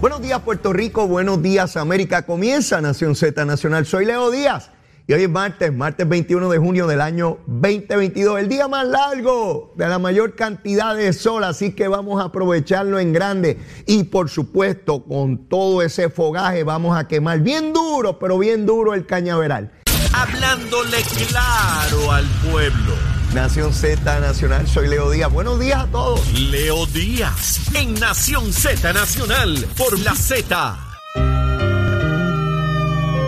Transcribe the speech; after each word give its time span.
Buenos 0.00 0.22
días 0.22 0.40
Puerto 0.42 0.72
Rico, 0.72 1.08
buenos 1.08 1.42
días 1.42 1.76
América. 1.76 2.24
Comienza 2.24 2.80
Nación 2.80 3.16
Z 3.16 3.44
Nacional. 3.44 3.84
Soy 3.84 4.04
Leo 4.04 4.30
Díaz 4.30 4.70
y 5.08 5.12
hoy 5.12 5.24
es 5.24 5.28
martes, 5.28 5.72
martes 5.72 6.08
21 6.08 6.48
de 6.50 6.58
junio 6.58 6.86
del 6.86 7.00
año 7.00 7.38
2022, 7.46 8.38
el 8.38 8.48
día 8.48 8.68
más 8.68 8.86
largo 8.86 9.72
de 9.74 9.88
la 9.88 9.98
mayor 9.98 10.36
cantidad 10.36 10.94
de 10.94 11.12
sol, 11.12 11.42
así 11.42 11.72
que 11.72 11.88
vamos 11.88 12.22
a 12.22 12.26
aprovecharlo 12.26 13.00
en 13.00 13.12
grande 13.12 13.58
y 13.86 14.04
por 14.04 14.30
supuesto 14.30 15.02
con 15.02 15.48
todo 15.48 15.82
ese 15.82 16.10
fogaje 16.10 16.62
vamos 16.62 16.96
a 16.96 17.08
quemar 17.08 17.40
bien 17.40 17.72
duro, 17.72 18.20
pero 18.20 18.38
bien 18.38 18.66
duro 18.66 18.94
el 18.94 19.04
cañaveral. 19.04 19.72
Hablándole 20.12 20.98
claro 21.28 22.12
al 22.12 22.24
pueblo. 22.48 23.07
Nación 23.34 23.74
Z 23.74 24.20
Nacional, 24.20 24.66
soy 24.66 24.88
Leo 24.88 25.10
Díaz. 25.10 25.30
Buenos 25.30 25.60
días 25.60 25.80
a 25.80 25.86
todos. 25.86 26.32
Leo 26.32 26.86
Díaz 26.86 27.60
en 27.74 27.92
Nación 27.94 28.52
Z 28.52 28.92
Nacional 28.92 29.66
por 29.76 29.98
la 29.98 30.14
Z. 30.14 30.76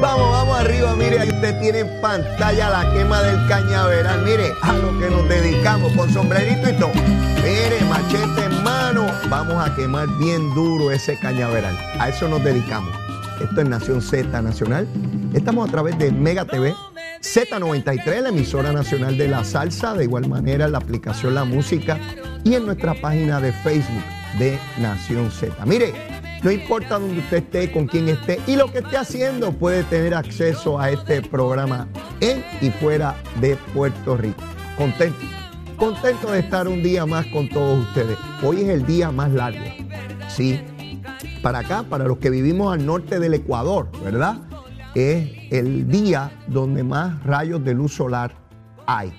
Vamos, 0.01 0.33
vamos 0.33 0.59
arriba, 0.59 0.97
mire, 0.97 1.21
ahí 1.21 1.29
usted 1.29 1.61
tiene 1.61 1.81
en 1.81 2.01
pantalla 2.01 2.71
la 2.71 2.93
quema 2.95 3.21
del 3.21 3.47
cañaveral. 3.47 4.25
Mire, 4.25 4.55
a 4.63 4.73
lo 4.73 4.99
que 4.99 5.11
nos 5.11 5.29
dedicamos, 5.29 5.93
con 5.93 6.11
sombrerito 6.11 6.71
y 6.71 6.73
todo. 6.79 6.93
Mire, 7.37 7.85
machete 7.87 8.47
en 8.47 8.65
mano, 8.65 9.07
vamos 9.29 9.63
a 9.63 9.75
quemar 9.75 10.09
bien 10.19 10.55
duro 10.55 10.91
ese 10.91 11.19
cañaveral. 11.19 11.79
A 11.99 12.09
eso 12.09 12.27
nos 12.27 12.43
dedicamos. 12.43 12.95
Esto 13.39 13.61
es 13.61 13.69
Nación 13.69 14.01
Z 14.01 14.41
Nacional. 14.41 14.89
Estamos 15.35 15.69
a 15.69 15.71
través 15.71 15.99
de 15.99 16.11
Mega 16.11 16.47
TV, 16.47 16.75
Z93, 17.23 18.23
la 18.23 18.31
emisora 18.31 18.73
nacional 18.73 19.19
de 19.19 19.29
la 19.29 19.45
salsa, 19.45 19.93
de 19.93 20.05
igual 20.05 20.27
manera 20.27 20.69
la 20.69 20.79
aplicación 20.79 21.35
La 21.35 21.45
Música 21.45 21.99
y 22.45 22.55
en 22.55 22.65
nuestra 22.65 22.95
página 22.95 23.41
de 23.41 23.53
Facebook 23.53 24.03
de 24.39 24.59
Nación 24.79 25.31
Z. 25.31 25.55
Mire, 25.67 25.93
no 26.43 26.51
importa 26.51 26.99
dónde 26.99 27.21
usted 27.21 27.37
esté, 27.37 27.71
con 27.71 27.87
quién 27.87 28.09
esté 28.09 28.41
y 28.47 28.57
lo 28.57 28.73
que 28.73 28.79
esté 28.79 28.97
haciendo, 28.97 29.53
puede 29.53 29.85
tener 29.85 30.15
acceso 30.15 30.81
a 30.81 30.91
este 30.91 31.21
programa 31.21 31.87
en 32.21 32.43
y 32.63 32.71
fuera 32.71 33.15
de 33.39 33.57
Puerto 33.75 34.17
Rico. 34.17 34.43
Contento, 34.79 35.21
contento 35.77 36.33
de 36.33 36.39
estar 36.41 36.67
un 36.69 36.83
día 36.83 37.05
más 37.05 37.27
con 37.27 37.51
todos 37.51 37.87
ustedes. 37.87 38.17
Hoy 38.43 38.63
es 38.63 38.69
el 38.71 38.87
día 38.87 39.11
más 39.11 39.31
largo, 39.31 39.67
sí, 40.29 40.59
para 41.43 41.59
acá, 41.59 41.83
para 41.83 42.05
los 42.05 42.17
que 42.17 42.31
vivimos 42.31 42.73
al 42.73 42.87
norte 42.87 43.21
del 43.21 43.35
Ecuador, 43.35 43.91
¿verdad? 44.03 44.39
Es 44.95 45.31
el 45.53 45.89
día 45.89 46.33
donde 46.49 46.83
más 46.83 47.23
rayos 47.23 47.65
de 47.65 47.75
luz 47.75 47.95
solar 47.95 48.35
hay. 48.87 49.13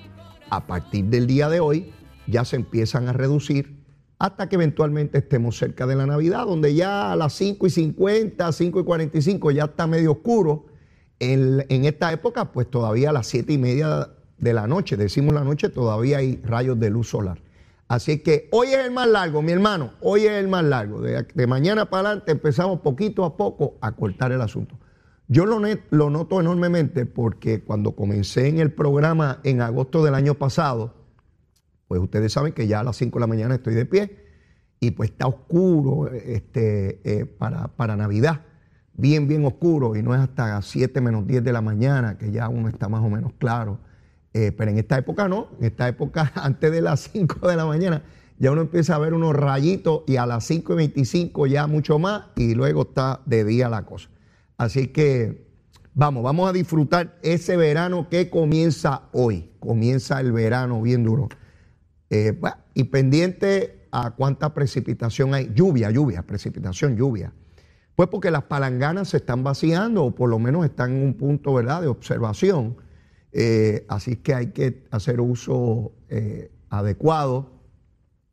A 0.50 0.68
partir 0.68 1.06
del 1.06 1.28
día 1.28 1.48
de 1.48 1.62
hoy 1.62 1.94
ya 2.28 2.44
se 2.44 2.58
empiezan 2.58 3.08
a 3.08 3.14
reducir 3.14 3.82
hasta 4.20 4.50
que 4.50 4.56
eventualmente 4.56 5.20
estemos 5.20 5.58
cerca 5.58 5.88
de 5.88 5.96
la 5.96 6.06
Navidad, 6.06 6.46
donde 6.46 6.76
ya 6.76 7.14
a 7.14 7.16
las 7.16 7.32
5 7.34 7.68
y 7.68 7.70
50, 7.70 8.52
5 8.52 8.80
y 8.82 8.84
45 8.84 9.52
ya 9.52 9.64
está 9.64 9.88
medio 9.88 10.12
oscuro. 10.12 10.66
En, 11.20 11.66
en 11.70 11.86
esta 11.86 12.12
época, 12.12 12.52
pues 12.52 12.70
todavía 12.70 13.12
a 13.12 13.14
las 13.14 13.28
7 13.28 13.54
y 13.54 13.58
media 13.58 14.10
de 14.40 14.54
la 14.54 14.68
noche, 14.68 14.98
decimos 14.98 15.34
la 15.34 15.46
noche, 15.46 15.70
todavía 15.70 16.18
hay 16.18 16.42
rayos 16.44 16.78
de 16.82 16.90
luz 16.90 17.10
solar. 17.10 17.42
Así 17.88 18.20
que 18.20 18.50
hoy 18.52 18.70
es 18.70 18.80
el 18.80 18.92
más 18.92 19.08
largo, 19.08 19.42
mi 19.42 19.54
hermano, 19.54 19.94
hoy 20.02 20.26
es 20.26 20.32
el 20.32 20.50
más 20.50 20.66
largo. 20.66 21.00
De, 21.00 21.26
de 21.34 21.48
mañana 21.48 21.90
para 21.90 22.10
adelante 22.10 22.34
empezamos 22.34 22.82
poquito 22.82 23.24
a 23.24 23.38
poco 23.38 23.76
a 23.80 23.94
cortar 23.94 24.34
el 24.34 24.42
asunto. 24.42 24.76
Yo 25.34 25.46
lo, 25.46 26.10
noto 26.10 26.42
enormemente 26.42 27.06
porque 27.06 27.62
cuando 27.62 27.96
comencé 27.96 28.50
en 28.50 28.60
el 28.60 28.70
programa 28.70 29.40
en 29.46 29.62
agosto 29.62 30.04
del 30.04 30.14
año 30.14 30.34
pasado, 30.34 30.94
pues 31.88 32.02
ustedes 32.02 32.34
saben 32.34 32.52
que 32.52 32.68
ya 32.68 32.82
a 32.82 32.84
las 32.84 32.98
5 32.98 33.18
de 33.18 33.22
la 33.22 33.28
mañana 33.28 33.56
estoy 33.56 33.74
de 33.74 33.86
pie 33.86 34.18
y 34.82 34.92
pues 34.92 35.12
está 35.12 35.28
oscuro 35.28 36.10
este, 36.12 37.00
eh, 37.06 37.26
para, 37.26 37.70
para, 37.70 37.96
Navidad, 37.96 38.42
bien, 38.92 39.30
bien 39.30 39.46
oscuro 39.46 39.96
y 39.96 40.04
no 40.04 40.14
es 40.14 40.20
hasta 40.20 40.62
7 40.62 41.00
menos 41.00 41.26
10 41.26 41.46
de 41.46 41.54
la 41.54 41.62
mañana 41.62 42.18
que 42.18 42.30
ya 42.30 42.50
uno 42.50 42.68
está 42.68 42.90
más 42.90 43.02
o 43.02 43.10
menos 43.10 43.32
claro. 43.38 43.80
Eh, 44.34 44.52
pero 44.52 44.72
en 44.72 44.80
esta 44.80 44.98
época 44.98 45.30
no, 45.30 45.48
en 45.60 45.68
esta 45.68 45.88
época 45.88 46.30
antes 46.36 46.70
de 46.74 46.82
las 46.82 47.10
5 47.10 47.48
de 47.48 47.56
la 47.56 47.66
mañana 47.66 48.04
ya 48.38 48.52
uno 48.52 48.60
empieza 48.60 48.96
a 48.96 49.00
ver 49.00 49.14
unos 49.14 49.34
rayitos 49.34 50.02
y 50.08 50.18
a 50.18 50.26
las 50.26 50.44
5 50.44 50.74
y 50.74 50.76
25 50.76 51.48
ya 51.48 51.68
mucho 51.68 52.00
más 52.00 52.24
y 52.36 52.54
luego 52.54 52.82
está 52.82 53.22
de 53.26 53.46
día 53.46 53.70
la 53.70 53.86
cosa. 53.86 54.10
Así 54.62 54.90
que 54.90 55.44
vamos, 55.96 56.22
vamos 56.22 56.48
a 56.48 56.54
disfrutar 56.54 57.18
ese 57.24 57.58
verano 57.58 58.10
que 58.10 58.30
comienza 58.30 59.10
hoy, 59.12 59.50
comienza 59.60 60.20
el 60.20 60.32
verano 60.32 60.84
bien 60.84 61.04
duro. 61.04 61.30
Eh, 62.12 62.40
y 62.76 62.84
pendiente 62.84 63.88
a 63.92 64.12
cuánta 64.12 64.54
precipitación 64.54 65.34
hay. 65.34 65.52
Lluvia, 65.56 65.90
lluvia, 65.90 66.22
precipitación, 66.22 66.96
lluvia. 66.96 67.34
Pues 67.96 68.08
porque 68.10 68.30
las 68.30 68.44
palanganas 68.44 69.10
se 69.10 69.18
están 69.18 69.44
vaciando 69.44 70.04
o 70.06 70.14
por 70.14 70.30
lo 70.30 70.38
menos 70.38 70.64
están 70.64 70.92
en 70.92 71.06
un 71.06 71.16
punto 71.16 71.56
¿verdad? 71.56 71.82
de 71.82 71.88
observación. 71.88 72.78
Eh, 73.32 73.84
así 73.90 74.18
que 74.18 74.36
hay 74.36 74.48
que 74.52 74.84
hacer 74.92 75.22
uso 75.22 75.92
eh, 76.08 76.52
adecuado 76.70 77.50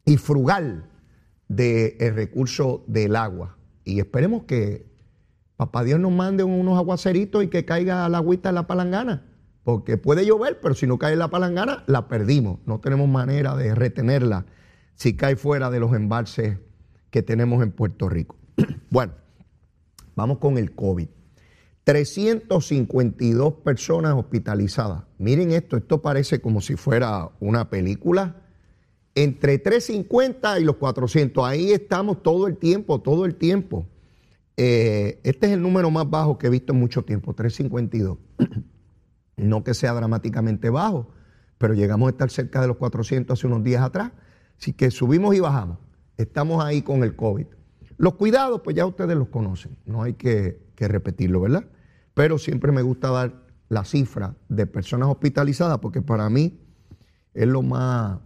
y 0.04 0.18
frugal 0.18 0.90
del 1.48 2.14
recurso 2.14 2.84
del 2.86 3.16
agua. 3.16 3.56
Y 3.82 4.00
esperemos 4.00 4.42
que 4.42 4.88
Papá 5.58 5.84
Dios 5.84 6.00
nos 6.00 6.12
mande 6.12 6.42
unos 6.44 6.78
aguaceritos 6.78 7.44
y 7.44 7.48
que 7.48 7.66
caiga 7.66 8.08
la 8.08 8.16
agüita 8.16 8.48
en 8.48 8.54
la 8.54 8.66
palangana 8.66 9.28
porque 9.68 9.98
puede 9.98 10.24
llover, 10.24 10.60
pero 10.62 10.74
si 10.74 10.86
no 10.86 10.96
cae 10.96 11.14
la 11.14 11.28
palangana, 11.28 11.84
la 11.86 12.08
perdimos. 12.08 12.58
No 12.64 12.80
tenemos 12.80 13.06
manera 13.06 13.54
de 13.54 13.74
retenerla 13.74 14.46
si 14.94 15.14
cae 15.14 15.36
fuera 15.36 15.68
de 15.68 15.78
los 15.78 15.92
embalses 15.92 16.56
que 17.10 17.22
tenemos 17.22 17.62
en 17.62 17.72
Puerto 17.72 18.08
Rico. 18.08 18.38
bueno, 18.90 19.12
vamos 20.16 20.38
con 20.38 20.56
el 20.56 20.74
COVID. 20.74 21.08
352 21.84 23.54
personas 23.56 24.14
hospitalizadas. 24.14 25.02
Miren 25.18 25.50
esto, 25.50 25.76
esto 25.76 26.00
parece 26.00 26.40
como 26.40 26.62
si 26.62 26.76
fuera 26.76 27.28
una 27.38 27.68
película. 27.68 28.36
Entre 29.14 29.58
350 29.58 30.60
y 30.60 30.64
los 30.64 30.76
400, 30.76 31.44
ahí 31.44 31.72
estamos 31.72 32.22
todo 32.22 32.46
el 32.46 32.56
tiempo, 32.56 33.02
todo 33.02 33.26
el 33.26 33.34
tiempo. 33.34 33.86
Eh, 34.60 35.20
este 35.22 35.46
es 35.46 35.52
el 35.52 35.62
número 35.62 35.88
más 35.88 36.10
bajo 36.10 36.36
que 36.36 36.48
he 36.48 36.50
visto 36.50 36.72
en 36.72 36.80
mucho 36.80 37.04
tiempo, 37.04 37.32
352. 37.32 38.18
No 39.36 39.62
que 39.62 39.72
sea 39.72 39.92
dramáticamente 39.92 40.68
bajo, 40.68 41.10
pero 41.58 41.72
llegamos 41.72 42.08
a 42.08 42.10
estar 42.10 42.28
cerca 42.28 42.60
de 42.60 42.66
los 42.66 42.76
400 42.76 43.38
hace 43.38 43.46
unos 43.46 43.62
días 43.62 43.84
atrás. 43.84 44.10
Así 44.58 44.72
que 44.72 44.90
subimos 44.90 45.36
y 45.36 45.38
bajamos. 45.38 45.78
Estamos 46.16 46.64
ahí 46.64 46.82
con 46.82 47.04
el 47.04 47.14
COVID. 47.14 47.46
Los 47.98 48.14
cuidados, 48.14 48.62
pues 48.64 48.74
ya 48.74 48.84
ustedes 48.84 49.16
los 49.16 49.28
conocen, 49.28 49.78
no 49.86 50.02
hay 50.02 50.14
que, 50.14 50.66
repetirlo, 50.76 51.40
¿verdad? 51.40 51.66
Pero 52.14 52.36
siempre 52.36 52.72
me 52.72 52.82
gusta 52.82 53.10
dar 53.10 53.46
la 53.68 53.84
cifra 53.84 54.34
de 54.48 54.66
personas 54.66 55.08
hospitalizadas 55.08 55.78
porque 55.78 56.02
para 56.02 56.28
mí 56.28 56.58
es 57.32 57.46
lo 57.46 57.62
más 57.62 58.20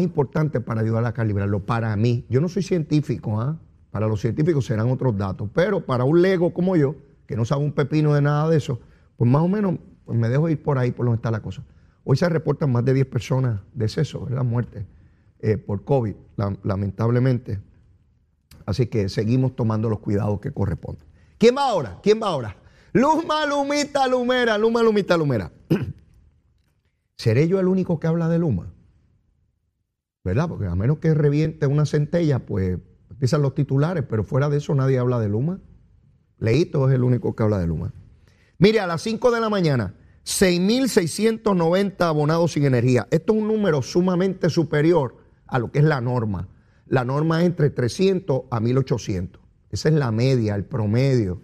importante 0.00 0.60
para 0.60 0.82
ayudar 0.82 1.04
a 1.06 1.12
calibrarlo. 1.12 1.66
Para 1.66 1.96
mí, 1.96 2.24
yo 2.30 2.40
no 2.40 2.48
soy 2.48 2.62
científico, 2.62 3.40
¿ah? 3.40 3.60
Para 3.98 4.06
los 4.06 4.20
científicos 4.20 4.64
serán 4.64 4.92
otros 4.92 5.18
datos, 5.18 5.50
pero 5.52 5.84
para 5.84 6.04
un 6.04 6.22
lego 6.22 6.54
como 6.54 6.76
yo, 6.76 6.94
que 7.26 7.34
no 7.34 7.44
sabe 7.44 7.64
un 7.64 7.72
pepino 7.72 8.14
de 8.14 8.22
nada 8.22 8.48
de 8.48 8.56
eso, 8.56 8.78
pues 9.16 9.28
más 9.28 9.42
o 9.42 9.48
menos 9.48 9.74
pues 10.04 10.16
me 10.16 10.28
dejo 10.28 10.48
ir 10.48 10.62
por 10.62 10.78
ahí 10.78 10.92
por 10.92 11.04
donde 11.04 11.16
está 11.16 11.32
la 11.32 11.42
cosa. 11.42 11.64
Hoy 12.04 12.16
se 12.16 12.28
reportan 12.28 12.70
más 12.70 12.84
de 12.84 12.94
10 12.94 13.08
personas 13.08 13.60
decesos, 13.74 14.24
¿verdad? 14.26 14.44
Muertes 14.44 14.84
eh, 15.40 15.56
por 15.56 15.82
COVID, 15.82 16.14
lamentablemente. 16.62 17.58
Así 18.66 18.86
que 18.86 19.08
seguimos 19.08 19.56
tomando 19.56 19.88
los 19.90 19.98
cuidados 19.98 20.38
que 20.38 20.52
corresponden. 20.52 21.04
¿Quién 21.36 21.56
va 21.56 21.68
ahora? 21.68 21.98
¿Quién 22.00 22.22
va 22.22 22.28
ahora? 22.28 22.54
Luma, 22.92 23.46
Lumita, 23.46 24.06
Lumera, 24.06 24.56
Luma, 24.58 24.80
Lumita, 24.80 25.16
Lumera. 25.16 25.50
¿Seré 27.16 27.48
yo 27.48 27.58
el 27.58 27.66
único 27.66 27.98
que 27.98 28.06
habla 28.06 28.28
de 28.28 28.38
Luma? 28.38 28.72
¿Verdad? 30.22 30.48
Porque 30.48 30.66
a 30.66 30.76
menos 30.76 30.98
que 30.98 31.12
reviente 31.14 31.66
una 31.66 31.84
centella, 31.84 32.38
pues 32.46 32.78
Empiezan 33.10 33.42
los 33.42 33.54
titulares, 33.54 34.04
pero 34.08 34.24
fuera 34.24 34.48
de 34.48 34.58
eso 34.58 34.74
nadie 34.74 34.98
habla 34.98 35.18
de 35.18 35.28
Luma. 35.28 35.60
Leito 36.38 36.88
es 36.88 36.94
el 36.94 37.02
único 37.02 37.34
que 37.34 37.42
habla 37.42 37.58
de 37.58 37.66
Luma. 37.66 37.92
Mire, 38.58 38.80
a 38.80 38.86
las 38.86 39.02
5 39.02 39.30
de 39.30 39.40
la 39.40 39.48
mañana, 39.48 39.94
6.690 40.24 42.00
abonados 42.00 42.52
sin 42.52 42.64
energía. 42.64 43.08
Esto 43.10 43.32
es 43.32 43.40
un 43.40 43.48
número 43.48 43.82
sumamente 43.82 44.50
superior 44.50 45.16
a 45.46 45.58
lo 45.58 45.72
que 45.72 45.78
es 45.78 45.84
la 45.84 46.00
norma. 46.00 46.48
La 46.86 47.04
norma 47.04 47.40
es 47.40 47.46
entre 47.46 47.70
300 47.70 48.42
a 48.50 48.60
1.800. 48.60 49.38
Esa 49.70 49.88
es 49.88 49.94
la 49.94 50.10
media, 50.12 50.54
el 50.54 50.64
promedio. 50.64 51.40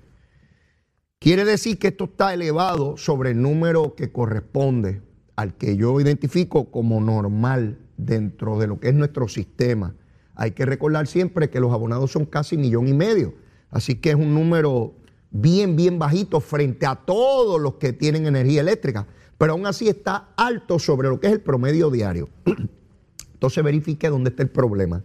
Quiere 1.19 1.45
decir 1.45 1.79
que 1.79 1.89
esto 1.89 2.05
está 2.05 2.35
elevado 2.35 2.97
sobre 2.97 3.31
el 3.31 3.41
número 3.41 3.95
que 3.95 4.13
corresponde 4.13 5.03
al 5.37 5.57
que 5.57 5.77
yo 5.77 6.01
identifico 6.01 6.71
como 6.71 7.01
normal 7.01 7.79
dentro 7.97 8.59
de 8.59 8.67
lo 8.67 8.81
que 8.81 8.89
es 8.89 8.95
nuestro 8.95 9.29
sistema. 9.29 9.95
Hay 10.35 10.53
que 10.53 10.67
recordar 10.67 11.07
siempre 11.07 11.51
que 11.51 11.61
los 11.61 11.73
abonados 11.73 12.13
son 12.13 12.25
casi 12.27 12.57
millón 12.57 12.89
y 12.89 12.93
medio. 12.93 13.35
Así 13.71 13.97
que 13.97 14.11
es 14.11 14.17
un 14.17 14.35
número 14.35 14.95
bien, 15.31 15.77
bien 15.77 15.99
bajito 15.99 16.41
frente 16.41 16.87
a 16.87 16.97
todos 16.97 17.61
los 17.61 17.75
que 17.75 17.93
tienen 17.93 18.27
energía 18.27 18.61
eléctrica. 18.61 19.07
Pero 19.39 19.53
aún 19.53 19.67
así 19.67 19.89
está 19.89 20.29
alto 20.37 20.79
sobre 20.79 21.09
lo 21.09 21.21
que 21.21 21.27
es 21.29 21.33
el 21.33 21.41
promedio 21.41 21.91
diario. 21.91 22.29
Entonces 23.35 23.63
verifique 23.63 24.09
dónde 24.09 24.31
está 24.31 24.43
el 24.43 24.51
problema. 24.51 25.03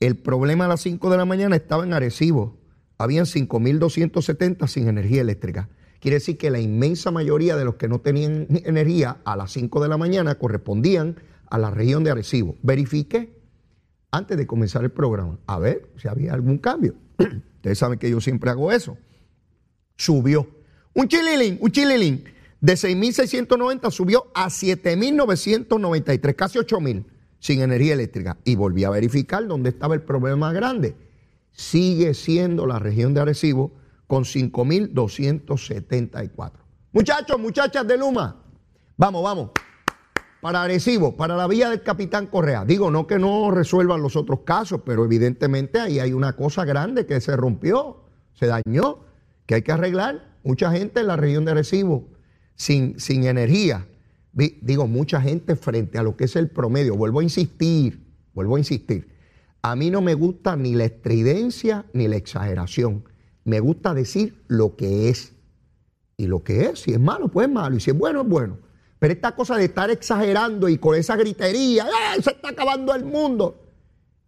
El 0.00 0.16
problema 0.16 0.64
a 0.64 0.68
las 0.68 0.80
5 0.80 1.10
de 1.10 1.16
la 1.16 1.24
mañana 1.24 1.56
estaba 1.56 1.84
en 1.84 1.92
Arecibo. 1.92 2.58
Habían 2.98 3.24
5.270 3.24 4.66
sin 4.66 4.88
energía 4.88 5.20
eléctrica. 5.20 5.68
Quiere 6.00 6.16
decir 6.16 6.36
que 6.36 6.50
la 6.50 6.58
inmensa 6.58 7.12
mayoría 7.12 7.56
de 7.56 7.64
los 7.64 7.76
que 7.76 7.88
no 7.88 8.00
tenían 8.00 8.48
energía 8.64 9.18
a 9.24 9.36
las 9.36 9.52
5 9.52 9.80
de 9.80 9.88
la 9.88 9.96
mañana 9.96 10.34
correspondían 10.36 11.16
a 11.48 11.58
la 11.58 11.70
región 11.70 12.02
de 12.02 12.10
Arecibo. 12.10 12.56
Verifique 12.62 13.41
antes 14.12 14.36
de 14.36 14.46
comenzar 14.46 14.84
el 14.84 14.90
programa, 14.90 15.38
a 15.46 15.58
ver 15.58 15.88
si 15.96 16.06
había 16.06 16.34
algún 16.34 16.58
cambio. 16.58 16.94
Ustedes 17.56 17.78
saben 17.78 17.98
que 17.98 18.10
yo 18.10 18.20
siempre 18.20 18.50
hago 18.50 18.70
eso. 18.70 18.98
Subió. 19.96 20.46
Un 20.94 21.08
chililín, 21.08 21.58
un 21.60 21.72
chililín 21.72 22.22
de 22.60 22.74
6.690 22.74 23.90
subió 23.90 24.26
a 24.34 24.48
7.993, 24.48 26.36
casi 26.36 26.58
8.000 26.58 27.06
sin 27.38 27.62
energía 27.62 27.94
eléctrica. 27.94 28.36
Y 28.44 28.54
volví 28.54 28.84
a 28.84 28.90
verificar 28.90 29.46
dónde 29.46 29.70
estaba 29.70 29.94
el 29.94 30.02
problema 30.02 30.36
más 30.36 30.52
grande. 30.54 30.94
Sigue 31.50 32.12
siendo 32.14 32.66
la 32.66 32.78
región 32.78 33.14
de 33.14 33.22
Arecibo 33.22 33.72
con 34.06 34.24
5.274. 34.24 36.52
Muchachos, 36.92 37.40
muchachas 37.40 37.86
de 37.86 37.96
Luma, 37.96 38.44
vamos, 38.96 39.24
vamos. 39.24 39.50
Para 40.42 40.62
Arecibo, 40.62 41.16
para 41.16 41.36
la 41.36 41.46
vía 41.46 41.70
del 41.70 41.82
Capitán 41.82 42.26
Correa. 42.26 42.66
Digo, 42.66 42.90
no 42.90 43.06
que 43.06 43.18
no 43.18 43.50
resuelvan 43.50 44.02
los 44.02 44.16
otros 44.16 44.40
casos, 44.40 44.82
pero 44.84 45.06
evidentemente 45.06 45.80
ahí 45.80 46.00
hay 46.00 46.12
una 46.12 46.34
cosa 46.34 46.66
grande 46.66 47.06
que 47.06 47.18
se 47.22 47.34
rompió, 47.34 48.02
se 48.34 48.46
dañó, 48.46 48.98
que 49.46 49.54
hay 49.54 49.62
que 49.62 49.72
arreglar. 49.72 50.36
Mucha 50.44 50.70
gente 50.70 51.00
en 51.00 51.06
la 51.06 51.16
región 51.16 51.46
de 51.46 51.52
Arecibo 51.52 52.10
sin, 52.56 53.00
sin 53.00 53.24
energía 53.24 53.86
digo, 54.32 54.86
mucha 54.86 55.20
gente 55.20 55.56
frente 55.56 55.98
a 55.98 56.02
lo 56.02 56.16
que 56.16 56.24
es 56.24 56.36
el 56.36 56.50
promedio. 56.50 56.96
Vuelvo 56.96 57.20
a 57.20 57.22
insistir, 57.22 58.06
vuelvo 58.34 58.56
a 58.56 58.58
insistir. 58.58 59.08
A 59.62 59.76
mí 59.76 59.90
no 59.90 60.00
me 60.00 60.14
gusta 60.14 60.56
ni 60.56 60.74
la 60.74 60.84
estridencia 60.84 61.86
ni 61.92 62.08
la 62.08 62.16
exageración. 62.16 63.04
Me 63.44 63.60
gusta 63.60 63.94
decir 63.94 64.42
lo 64.48 64.76
que 64.76 65.08
es. 65.08 65.34
Y 66.16 66.26
lo 66.26 66.42
que 66.42 66.66
es, 66.66 66.80
si 66.80 66.92
es 66.92 67.00
malo, 67.00 67.28
pues 67.28 67.48
es 67.48 67.52
malo. 67.52 67.76
Y 67.76 67.80
si 67.80 67.90
es 67.90 67.98
bueno, 67.98 68.22
es 68.22 68.28
bueno. 68.28 68.58
Pero 69.02 69.14
esta 69.14 69.34
cosa 69.34 69.56
de 69.56 69.64
estar 69.64 69.90
exagerando 69.90 70.68
y 70.68 70.78
con 70.78 70.94
esa 70.94 71.16
gritería, 71.16 71.88
se 72.22 72.30
está 72.30 72.50
acabando 72.50 72.94
el 72.94 73.04
mundo! 73.04 73.60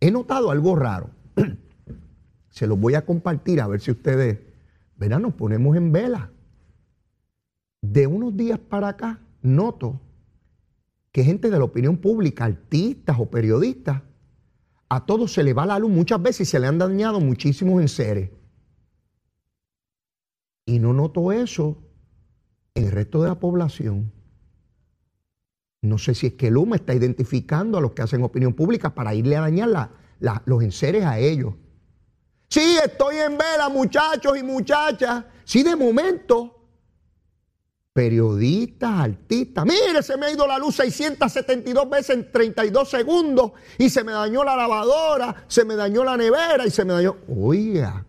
He 0.00 0.10
notado 0.10 0.50
algo 0.50 0.74
raro. 0.74 1.10
Se 2.48 2.66
los 2.66 2.80
voy 2.80 2.96
a 2.96 3.06
compartir 3.06 3.60
a 3.60 3.68
ver 3.68 3.80
si 3.80 3.92
ustedes, 3.92 4.40
verán, 4.96 5.22
nos 5.22 5.34
ponemos 5.34 5.76
en 5.76 5.92
vela. 5.92 6.32
De 7.82 8.08
unos 8.08 8.36
días 8.36 8.58
para 8.58 8.88
acá, 8.88 9.20
noto 9.42 10.00
que 11.12 11.22
gente 11.22 11.50
de 11.50 11.58
la 11.60 11.66
opinión 11.66 11.98
pública, 11.98 12.44
artistas 12.44 13.16
o 13.20 13.26
periodistas, 13.26 14.02
a 14.88 15.06
todos 15.06 15.32
se 15.32 15.44
le 15.44 15.52
va 15.52 15.66
la 15.66 15.78
luz 15.78 15.92
muchas 15.92 16.20
veces 16.20 16.48
y 16.48 16.50
se 16.50 16.58
le 16.58 16.66
han 16.66 16.78
dañado 16.78 17.20
muchísimos 17.20 17.80
enseres. 17.80 18.28
Y 20.66 20.80
no 20.80 20.92
noto 20.92 21.30
eso 21.30 21.78
en 22.74 22.86
el 22.86 22.90
resto 22.90 23.22
de 23.22 23.28
la 23.28 23.38
población. 23.38 24.10
No 25.84 25.98
sé 25.98 26.14
si 26.14 26.28
es 26.28 26.32
que 26.32 26.50
Luma 26.50 26.76
está 26.76 26.94
identificando 26.94 27.76
a 27.76 27.80
los 27.82 27.92
que 27.92 28.00
hacen 28.00 28.22
opinión 28.22 28.54
pública 28.54 28.94
para 28.94 29.14
irle 29.14 29.36
a 29.36 29.42
dañar 29.42 29.90
los 30.46 30.62
enseres 30.62 31.04
a 31.04 31.18
ellos. 31.18 31.54
Sí, 32.48 32.78
estoy 32.82 33.16
en 33.16 33.36
vela, 33.36 33.68
muchachos 33.68 34.38
y 34.38 34.42
muchachas. 34.42 35.24
Sí, 35.44 35.62
de 35.62 35.76
momento 35.76 36.54
periodistas, 37.92 38.90
artistas. 38.90 39.64
Mire, 39.64 40.02
se 40.02 40.16
me 40.16 40.26
ha 40.26 40.32
ido 40.32 40.46
la 40.46 40.58
luz 40.58 40.74
672 40.76 41.88
veces 41.88 42.16
en 42.16 42.32
32 42.32 42.90
segundos 42.90 43.52
y 43.78 43.88
se 43.88 44.02
me 44.02 44.12
dañó 44.12 44.42
la 44.42 44.56
lavadora, 44.56 45.44
se 45.46 45.64
me 45.64 45.76
dañó 45.76 46.02
la 46.02 46.16
nevera 46.16 46.66
y 46.66 46.70
se 46.70 46.84
me 46.84 46.92
dañó... 46.92 47.18
Oiga, 47.28 48.04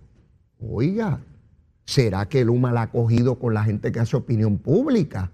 oiga, 0.59 1.19
¿será 1.85 2.27
que 2.27 2.43
Luma 2.43 2.71
la 2.71 2.83
ha 2.83 2.91
cogido 2.91 3.37
con 3.37 3.53
la 3.53 3.63
gente 3.63 3.91
que 3.91 3.99
hace 3.99 4.15
opinión 4.15 4.57
pública? 4.57 5.31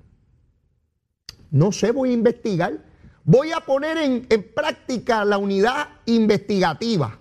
No 1.51 1.71
sé, 1.71 1.91
voy 1.91 2.09
a 2.09 2.13
investigar. 2.13 2.83
Voy 3.23 3.51
a 3.51 3.59
poner 3.59 3.97
en, 3.97 4.25
práctica 4.55 5.23
la 5.25 5.37
unidad 5.37 5.89
investigativa 6.05 7.19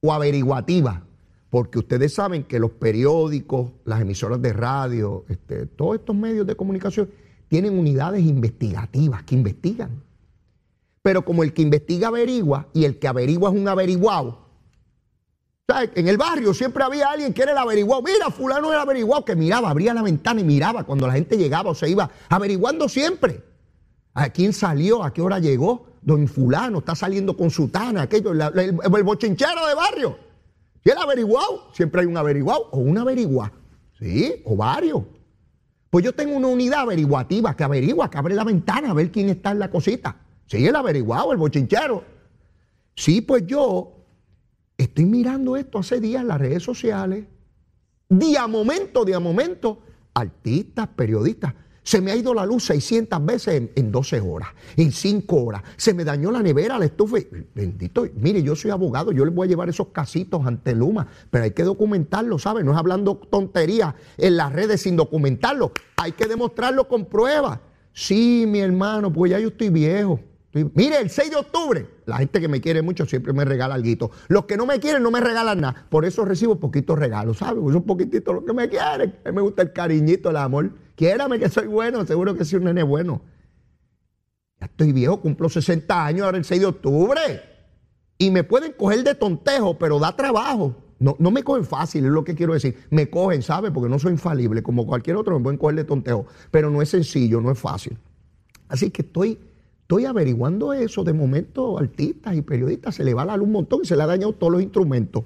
o 0.00 0.12
averiguativa 0.12 1.02
porque 1.50 1.78
ustedes 1.78 2.14
saben 2.14 2.44
que 2.44 2.58
los 2.58 2.70
periódicos, 2.72 3.72
las 3.84 4.00
emisoras 4.00 4.40
de 4.42 4.52
radio, 4.52 5.24
este, 5.28 5.66
todos 5.66 5.96
estos 5.96 6.16
medios 6.16 6.46
de 6.46 6.54
comunicación 6.54 7.10
tienen 7.48 7.78
unidades 7.78 8.24
investigativas 8.24 9.22
que 9.22 9.34
investigan. 9.34 10.02
Pero 11.02 11.24
como 11.24 11.42
el 11.42 11.52
que 11.52 11.62
investiga 11.62 12.08
averigua 12.08 12.68
y 12.72 12.84
el 12.84 12.98
que 12.98 13.08
averigua 13.08 13.50
es 13.50 13.56
un 13.56 13.68
averiguado, 13.68 14.45
en 15.82 16.08
el 16.08 16.16
barrio 16.16 16.54
siempre 16.54 16.84
había 16.84 17.10
alguien 17.10 17.32
que 17.32 17.42
era 17.42 17.52
el 17.52 17.58
averiguado. 17.58 18.02
Mira, 18.02 18.30
fulano 18.30 18.72
era 18.72 18.82
averiguado, 18.82 19.24
que 19.24 19.36
miraba, 19.36 19.70
abría 19.70 19.94
la 19.94 20.02
ventana 20.02 20.40
y 20.40 20.44
miraba 20.44 20.84
cuando 20.84 21.06
la 21.06 21.12
gente 21.14 21.36
llegaba 21.36 21.70
o 21.70 21.74
se 21.74 21.88
iba, 21.88 22.10
averiguando 22.28 22.88
siempre. 22.88 23.42
¿A 24.14 24.30
quién 24.30 24.52
salió? 24.52 25.02
¿A 25.02 25.12
qué 25.12 25.22
hora 25.22 25.38
llegó? 25.38 25.86
Don 26.02 26.28
fulano 26.28 26.78
está 26.78 26.94
saliendo 26.94 27.36
con 27.36 27.50
su 27.50 27.68
tana, 27.68 28.02
aquello, 28.02 28.32
el, 28.32 28.40
el 28.40 29.02
bochinchero 29.02 29.66
de 29.66 29.74
barrio. 29.74 30.18
¿Y 30.84 30.90
el 30.90 30.98
averiguado? 30.98 31.72
Siempre 31.72 32.02
hay 32.02 32.06
un 32.06 32.16
averiguado 32.16 32.68
o 32.70 32.78
una 32.78 33.02
averigua. 33.02 33.52
¿Sí? 33.98 34.42
O 34.44 34.56
varios. 34.56 35.02
Pues 35.90 36.04
yo 36.04 36.14
tengo 36.14 36.36
una 36.36 36.48
unidad 36.48 36.80
averiguativa 36.80 37.56
que 37.56 37.64
averigua, 37.64 38.10
que 38.10 38.18
abre 38.18 38.34
la 38.34 38.44
ventana 38.44 38.90
a 38.90 38.94
ver 38.94 39.10
quién 39.10 39.28
está 39.28 39.50
en 39.50 39.58
la 39.58 39.70
cosita. 39.70 40.16
Sí, 40.46 40.66
el 40.66 40.76
averiguado, 40.76 41.32
el 41.32 41.38
bochinchero. 41.38 42.04
Sí, 42.94 43.20
pues 43.20 43.46
yo 43.46 43.95
estoy 44.76 45.06
mirando 45.06 45.56
esto 45.56 45.78
hace 45.78 46.00
días 46.00 46.22
en 46.22 46.28
las 46.28 46.40
redes 46.40 46.62
sociales. 46.62 47.26
Día 48.08 48.46
momento, 48.46 49.04
día 49.04 49.20
momento. 49.20 49.82
Artistas, 50.14 50.88
periodistas. 50.88 51.54
Se 51.86 52.00
me 52.00 52.10
ha 52.10 52.16
ido 52.16 52.34
la 52.34 52.44
luz 52.44 52.64
600 52.64 53.24
veces 53.24 53.70
en, 53.76 53.92
12 53.92 54.20
horas, 54.20 54.48
en 54.76 54.90
5 54.90 55.36
horas. 55.36 55.62
Se 55.76 55.94
me 55.94 56.02
dañó 56.02 56.32
la 56.32 56.42
nevera, 56.42 56.80
la 56.80 56.86
estufa. 56.86 57.18
Bendito. 57.54 58.04
Mire, 58.16 58.42
yo 58.42 58.56
soy 58.56 58.72
abogado, 58.72 59.12
yo 59.12 59.24
les 59.24 59.32
voy 59.32 59.46
a 59.46 59.48
llevar 59.48 59.68
esos 59.68 59.88
casitos 59.88 60.44
ante 60.44 60.74
Luma, 60.74 61.06
pero 61.30 61.44
hay 61.44 61.52
que 61.52 61.62
documentarlo, 61.62 62.40
¿sabe? 62.40 62.64
No 62.64 62.72
es 62.72 62.78
hablando 62.78 63.14
tonterías 63.16 63.94
en 64.18 64.36
las 64.36 64.52
redes 64.52 64.82
sin 64.82 64.96
documentarlo. 64.96 65.70
Hay 65.96 66.10
que 66.10 66.26
demostrarlo 66.26 66.88
con 66.88 67.04
pruebas. 67.04 67.60
Sí, 67.92 68.46
mi 68.48 68.58
hermano, 68.58 69.12
pues 69.12 69.30
ya 69.30 69.38
yo 69.38 69.48
estoy 69.48 69.68
viejo. 69.68 70.18
Mire, 70.52 70.98
el 70.98 71.08
6 71.08 71.30
de 71.30 71.36
octubre, 71.36 71.86
la 72.06 72.18
gente 72.18 72.40
que 72.40 72.46
me 72.46 72.60
quiere 72.60 72.82
mucho 72.82 73.04
siempre 73.04 73.32
me 73.32 73.44
regala 73.44 73.74
algo. 73.74 74.12
Los 74.28 74.44
que 74.46 74.56
no 74.56 74.64
me 74.64 74.78
quieren 74.78 75.02
no 75.02 75.10
me 75.10 75.20
regalan 75.20 75.60
nada. 75.60 75.86
Por 75.90 76.04
eso 76.04 76.24
recibo 76.24 76.58
poquitos 76.58 76.96
regalos, 76.96 77.38
¿sabes? 77.38 77.62
Son 77.72 77.82
poquititos 77.82 78.32
los 78.32 78.44
que 78.44 78.52
me 78.52 78.68
quieren. 78.68 79.16
A 79.24 79.28
mí 79.28 79.34
me 79.34 79.42
gusta 79.42 79.62
el 79.62 79.72
cariñito, 79.72 80.30
el 80.30 80.36
amor. 80.36 80.70
Quiérame 80.94 81.38
que 81.40 81.48
soy 81.48 81.66
bueno, 81.66 82.06
seguro 82.06 82.36
que 82.36 82.44
soy 82.44 82.58
un 82.60 82.64
nene 82.64 82.84
bueno. 82.84 83.22
Ya 84.60 84.66
estoy 84.66 84.92
viejo, 84.92 85.20
cumplo 85.20 85.48
60 85.48 86.06
años 86.06 86.22
ahora 86.22 86.38
el 86.38 86.44
6 86.44 86.60
de 86.60 86.66
octubre. 86.66 87.20
Y 88.18 88.30
me 88.30 88.44
pueden 88.44 88.72
coger 88.72 89.02
de 89.02 89.16
tontejo, 89.16 89.76
pero 89.76 89.98
da 89.98 90.14
trabajo. 90.14 90.76
No, 91.00 91.16
no 91.18 91.30
me 91.32 91.42
cogen 91.42 91.64
fácil, 91.64 92.06
es 92.06 92.10
lo 92.12 92.22
que 92.22 92.36
quiero 92.36 92.54
decir. 92.54 92.78
Me 92.90 93.10
cogen, 93.10 93.42
¿sabes? 93.42 93.72
Porque 93.72 93.90
no 93.90 93.98
soy 93.98 94.12
infalible. 94.12 94.62
Como 94.62 94.86
cualquier 94.86 95.16
otro, 95.16 95.36
me 95.36 95.42
pueden 95.42 95.58
coger 95.58 95.74
de 95.74 95.84
tontejo. 95.84 96.26
Pero 96.52 96.70
no 96.70 96.80
es 96.80 96.88
sencillo, 96.88 97.40
no 97.40 97.50
es 97.50 97.58
fácil. 97.58 97.98
Así 98.68 98.90
que 98.90 99.02
estoy 99.02 99.38
Estoy 99.86 100.04
averiguando 100.04 100.72
eso. 100.72 101.04
De 101.04 101.12
momento, 101.12 101.78
artistas 101.78 102.34
y 102.34 102.42
periodistas 102.42 102.96
se 102.96 103.04
le 103.04 103.14
va 103.14 103.24
la 103.24 103.36
luz 103.36 103.46
un 103.46 103.52
montón 103.52 103.82
y 103.84 103.86
se 103.86 103.94
le 103.94 104.02
ha 104.02 104.06
dañado 104.06 104.32
todos 104.32 104.52
los 104.52 104.60
instrumentos. 104.60 105.22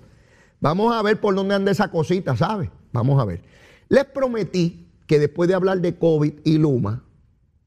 Vamos 0.60 0.94
a 0.94 1.00
ver 1.00 1.18
por 1.18 1.34
dónde 1.34 1.54
anda 1.54 1.72
esa 1.72 1.90
cosita, 1.90 2.36
¿sabes? 2.36 2.68
Vamos 2.92 3.18
a 3.22 3.24
ver. 3.24 3.42
Les 3.88 4.04
prometí 4.04 4.92
que 5.06 5.18
después 5.18 5.48
de 5.48 5.54
hablar 5.54 5.80
de 5.80 5.98
COVID 5.98 6.40
y 6.44 6.58
Luma, 6.58 7.06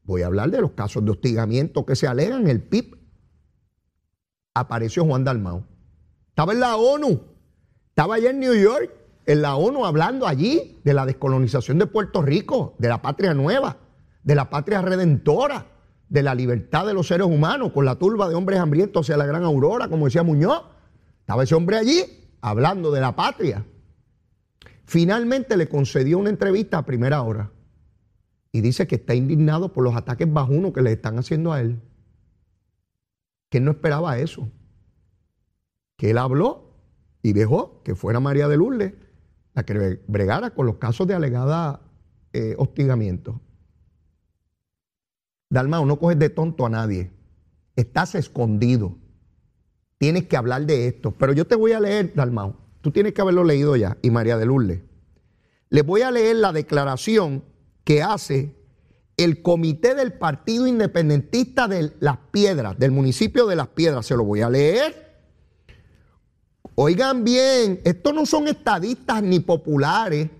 voy 0.04 0.22
a 0.22 0.26
hablar 0.26 0.52
de 0.52 0.60
los 0.60 0.70
casos 0.70 1.04
de 1.04 1.10
hostigamiento 1.10 1.84
que 1.84 1.96
se 1.96 2.06
alegan. 2.06 2.46
El 2.46 2.62
PIB 2.62 2.96
apareció 4.54 5.04
Juan 5.04 5.24
Dalmao. 5.24 5.64
Estaba 6.28 6.52
en 6.52 6.60
la 6.60 6.76
ONU. 6.76 7.22
Estaba 7.88 8.14
allá 8.14 8.30
en 8.30 8.38
New 8.38 8.54
York, 8.54 8.92
en 9.26 9.42
la 9.42 9.56
ONU, 9.56 9.84
hablando 9.84 10.28
allí 10.28 10.80
de 10.84 10.94
la 10.94 11.06
descolonización 11.06 11.80
de 11.80 11.86
Puerto 11.86 12.22
Rico, 12.22 12.76
de 12.78 12.86
la 12.86 13.02
patria 13.02 13.34
nueva, 13.34 13.78
de 14.22 14.36
la 14.36 14.48
patria 14.48 14.80
redentora, 14.80 15.73
de 16.08 16.22
la 16.22 16.34
libertad 16.34 16.86
de 16.86 16.94
los 16.94 17.08
seres 17.08 17.26
humanos, 17.26 17.72
con 17.72 17.84
la 17.84 17.96
turba 17.96 18.28
de 18.28 18.34
hombres 18.34 18.60
hambrientos 18.60 19.06
hacia 19.06 19.16
la 19.16 19.26
gran 19.26 19.42
aurora, 19.44 19.88
como 19.88 20.04
decía 20.06 20.22
Muñoz. 20.22 20.62
Estaba 21.20 21.44
ese 21.44 21.54
hombre 21.54 21.76
allí 21.76 22.02
hablando 22.40 22.90
de 22.90 23.00
la 23.00 23.16
patria. 23.16 23.64
Finalmente 24.84 25.56
le 25.56 25.68
concedió 25.68 26.18
una 26.18 26.30
entrevista 26.30 26.78
a 26.78 26.84
primera 26.84 27.22
hora 27.22 27.50
y 28.52 28.60
dice 28.60 28.86
que 28.86 28.96
está 28.96 29.14
indignado 29.14 29.72
por 29.72 29.82
los 29.82 29.96
ataques 29.96 30.30
bajunos 30.30 30.72
que 30.72 30.82
le 30.82 30.92
están 30.92 31.18
haciendo 31.18 31.52
a 31.52 31.60
él. 31.60 31.80
Que 33.48 33.58
él 33.58 33.64
no 33.64 33.72
esperaba 33.72 34.18
eso. 34.18 34.48
Que 35.96 36.10
él 36.10 36.18
habló 36.18 36.74
y 37.22 37.32
dejó 37.32 37.82
que 37.82 37.94
fuera 37.94 38.20
María 38.20 38.46
de 38.48 38.56
Lourdes 38.56 38.92
la 39.54 39.64
que 39.64 40.00
bregara 40.06 40.50
con 40.50 40.66
los 40.66 40.76
casos 40.76 41.06
de 41.06 41.14
alegada 41.14 41.80
eh, 42.32 42.54
hostigamiento. 42.58 43.40
Dalmao, 45.54 45.86
no 45.86 46.00
coges 46.00 46.18
de 46.18 46.30
tonto 46.30 46.66
a 46.66 46.68
nadie. 46.68 47.12
Estás 47.76 48.16
escondido. 48.16 48.98
Tienes 49.98 50.24
que 50.24 50.36
hablar 50.36 50.66
de 50.66 50.88
esto. 50.88 51.12
Pero 51.12 51.32
yo 51.32 51.46
te 51.46 51.54
voy 51.54 51.70
a 51.70 51.78
leer, 51.78 52.12
Dalmao. 52.12 52.56
Tú 52.80 52.90
tienes 52.90 53.14
que 53.14 53.20
haberlo 53.20 53.44
leído 53.44 53.76
ya. 53.76 53.96
Y 54.02 54.10
María 54.10 54.36
de 54.36 54.46
Lourdes. 54.46 54.80
Les 55.70 55.86
voy 55.86 56.02
a 56.02 56.10
leer 56.10 56.36
la 56.36 56.52
declaración 56.52 57.44
que 57.84 58.02
hace 58.02 58.56
el 59.16 59.42
comité 59.42 59.94
del 59.94 60.14
Partido 60.14 60.66
Independentista 60.66 61.68
de 61.68 61.92
Las 62.00 62.18
Piedras, 62.32 62.76
del 62.76 62.90
municipio 62.90 63.46
de 63.46 63.54
Las 63.54 63.68
Piedras. 63.68 64.06
Se 64.06 64.16
lo 64.16 64.24
voy 64.24 64.40
a 64.40 64.50
leer. 64.50 65.20
Oigan 66.74 67.22
bien, 67.22 67.80
estos 67.84 68.12
no 68.12 68.26
son 68.26 68.48
estadistas 68.48 69.22
ni 69.22 69.38
populares 69.38 70.30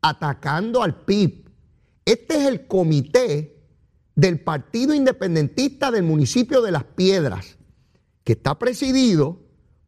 atacando 0.00 0.84
al 0.84 1.00
PIB. 1.00 1.50
Este 2.04 2.36
es 2.36 2.46
el 2.46 2.68
comité 2.68 3.55
del 4.16 4.40
Partido 4.40 4.94
Independentista 4.94 5.90
del 5.90 6.02
municipio 6.02 6.62
de 6.62 6.72
Las 6.72 6.84
Piedras, 6.84 7.58
que 8.24 8.32
está 8.32 8.58
presidido 8.58 9.38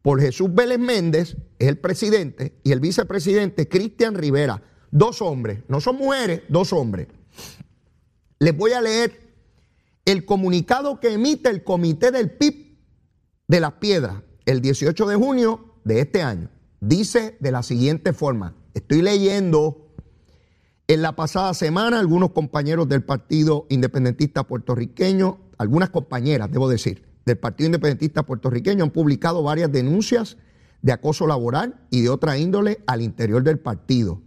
por 0.01 0.21
Jesús 0.21 0.53
Vélez 0.53 0.79
Méndez, 0.79 1.35
es 1.57 1.67
el 1.67 1.77
presidente, 1.77 2.57
y 2.63 2.71
el 2.71 2.79
vicepresidente 2.79 3.67
Cristian 3.67 4.15
Rivera. 4.15 4.63
Dos 4.91 5.21
hombres, 5.21 5.59
no 5.67 5.81
son 5.81 5.97
mujeres, 5.97 6.43
dos 6.47 6.71
hombres. 6.71 7.07
Les 8.39 8.55
voy 8.55 8.71
a 8.71 8.81
leer 8.81 9.19
el 10.05 10.25
comunicado 10.25 10.99
que 10.99 11.13
emite 11.13 11.49
el 11.49 11.63
comité 11.63 12.11
del 12.11 12.31
PIB 12.31 12.77
de 13.47 13.59
Las 13.59 13.73
Piedras 13.73 14.23
el 14.45 14.61
18 14.61 15.05
de 15.07 15.15
junio 15.15 15.75
de 15.83 15.99
este 15.99 16.21
año. 16.21 16.49
Dice 16.79 17.35
de 17.39 17.51
la 17.51 17.61
siguiente 17.61 18.13
forma, 18.13 18.55
estoy 18.73 19.01
leyendo 19.01 19.88
en 20.89 21.03
la 21.03 21.15
pasada 21.15 21.53
semana 21.53 21.99
algunos 21.99 22.31
compañeros 22.31 22.89
del 22.89 23.03
Partido 23.03 23.67
Independentista 23.69 24.45
Puertorriqueño, 24.45 25.37
algunas 25.59 25.91
compañeras, 25.91 26.51
debo 26.51 26.67
decir, 26.67 27.03
del 27.27 27.37
Partido 27.37 27.67
Independentista 27.67 28.23
Puertorriqueño 28.23 28.85
han 28.85 28.89
publicado 28.89 29.43
varias 29.43 29.71
denuncias 29.71 30.37
de 30.81 30.91
acoso 30.91 31.27
laboral 31.27 31.79
y 31.91 32.01
de 32.01 32.09
otra 32.09 32.39
índole 32.39 32.81
al 32.87 33.03
interior 33.03 33.43
del 33.43 33.59
partido. 33.59 34.23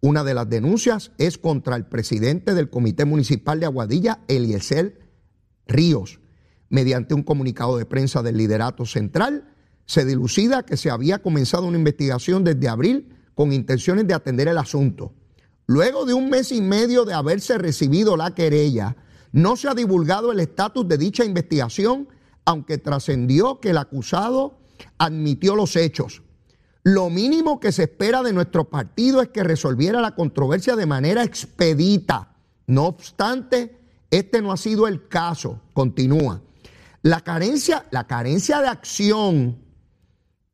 Una 0.00 0.24
de 0.24 0.32
las 0.32 0.48
denuncias 0.48 1.12
es 1.18 1.36
contra 1.36 1.76
el 1.76 1.84
presidente 1.84 2.54
del 2.54 2.70
Comité 2.70 3.04
Municipal 3.04 3.60
de 3.60 3.66
Aguadilla, 3.66 4.20
Eliezer 4.28 4.98
Ríos. 5.66 6.20
Mediante 6.70 7.12
un 7.12 7.22
comunicado 7.22 7.76
de 7.76 7.84
prensa 7.84 8.22
del 8.22 8.38
liderato 8.38 8.86
central, 8.86 9.52
se 9.84 10.06
dilucida 10.06 10.62
que 10.62 10.78
se 10.78 10.88
había 10.88 11.18
comenzado 11.18 11.66
una 11.66 11.76
investigación 11.76 12.44
desde 12.44 12.68
abril 12.68 13.14
con 13.34 13.52
intenciones 13.52 14.06
de 14.06 14.14
atender 14.14 14.48
el 14.48 14.56
asunto. 14.56 15.12
Luego 15.68 16.06
de 16.06 16.14
un 16.14 16.30
mes 16.30 16.50
y 16.50 16.62
medio 16.62 17.04
de 17.04 17.12
haberse 17.12 17.58
recibido 17.58 18.16
la 18.16 18.34
querella, 18.34 18.96
no 19.32 19.54
se 19.54 19.68
ha 19.68 19.74
divulgado 19.74 20.32
el 20.32 20.40
estatus 20.40 20.88
de 20.88 20.96
dicha 20.96 21.26
investigación, 21.26 22.08
aunque 22.46 22.78
trascendió 22.78 23.60
que 23.60 23.70
el 23.70 23.76
acusado 23.76 24.60
admitió 24.96 25.54
los 25.54 25.76
hechos. 25.76 26.22
Lo 26.84 27.10
mínimo 27.10 27.60
que 27.60 27.70
se 27.70 27.82
espera 27.82 28.22
de 28.22 28.32
nuestro 28.32 28.70
partido 28.70 29.20
es 29.20 29.28
que 29.28 29.44
resolviera 29.44 30.00
la 30.00 30.14
controversia 30.14 30.74
de 30.74 30.86
manera 30.86 31.22
expedita. 31.22 32.34
No 32.66 32.86
obstante, 32.86 33.78
este 34.10 34.40
no 34.40 34.52
ha 34.52 34.56
sido 34.56 34.88
el 34.88 35.06
caso. 35.06 35.60
Continúa. 35.74 36.40
La 37.02 37.20
carencia, 37.20 37.84
la 37.90 38.06
carencia 38.06 38.62
de 38.62 38.68
acción 38.68 39.58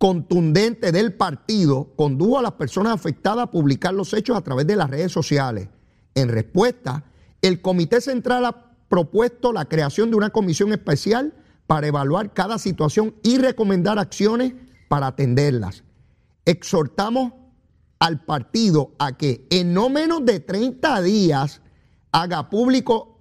contundente 0.05 0.93
del 0.93 1.15
partido 1.15 1.95
condujo 1.97 2.39
a 2.39 2.43
las 2.43 2.53
personas 2.53 2.93
afectadas 2.93 3.45
a 3.45 3.51
publicar 3.51 3.95
los 3.95 4.13
hechos 4.13 4.37
a 4.37 4.43
través 4.43 4.67
de 4.67 4.77
las 4.77 4.91
redes 4.91 5.11
sociales. 5.11 5.69
En 6.15 6.29
respuesta, 6.29 7.05
el 7.41 7.63
Comité 7.63 8.03
Central 8.03 8.45
ha 8.45 8.73
propuesto 8.91 9.51
la 9.51 9.65
creación 9.65 10.11
de 10.11 10.17
una 10.17 10.29
comisión 10.29 10.73
especial 10.73 11.33
para 11.67 11.87
evaluar 11.87 12.35
cada 12.35 12.59
situación 12.59 13.15
y 13.23 13.39
recomendar 13.39 13.99
acciones 13.99 14.53
para 14.89 15.07
atenderlas 15.07 15.85
exhortamos 16.45 17.33
al 17.99 18.25
partido 18.25 18.93
a 18.99 19.17
que 19.17 19.47
en 19.51 19.73
no 19.73 19.89
menos 19.89 20.25
de 20.25 20.41
30 20.41 21.01
días 21.03 21.63
haga 22.13 22.51
público 22.51 23.19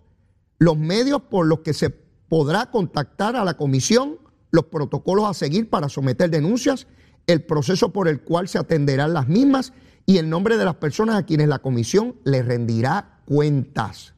los 0.60 0.78
medios 0.78 1.22
por 1.24 1.46
los 1.46 1.60
que 1.60 1.74
se 1.74 1.90
podrá 1.90 2.70
contactar 2.70 3.36
a 3.36 3.46
la 3.46 3.56
comisión, 3.56 4.18
los 4.54 4.66
protocolos 4.66 5.26
a 5.26 5.34
seguir 5.34 5.70
para 5.70 5.90
someter 5.90 6.30
denuncias, 6.30 6.88
el 7.26 7.42
proceso 7.42 7.92
por 7.92 8.08
el 8.08 8.22
cual 8.22 8.48
se 8.48 8.60
atenderán 8.60 9.14
las 9.14 9.28
mismas 9.28 9.74
y 10.06 10.18
el 10.18 10.30
nombre 10.30 10.58
de 10.58 10.66
las 10.66 10.76
personas 10.76 11.16
a 11.16 11.26
quienes 11.26 11.48
la 11.48 11.60
comisión 11.60 12.16
le 12.24 12.44
rendirá 12.44 13.20
cuentas. 13.26 14.14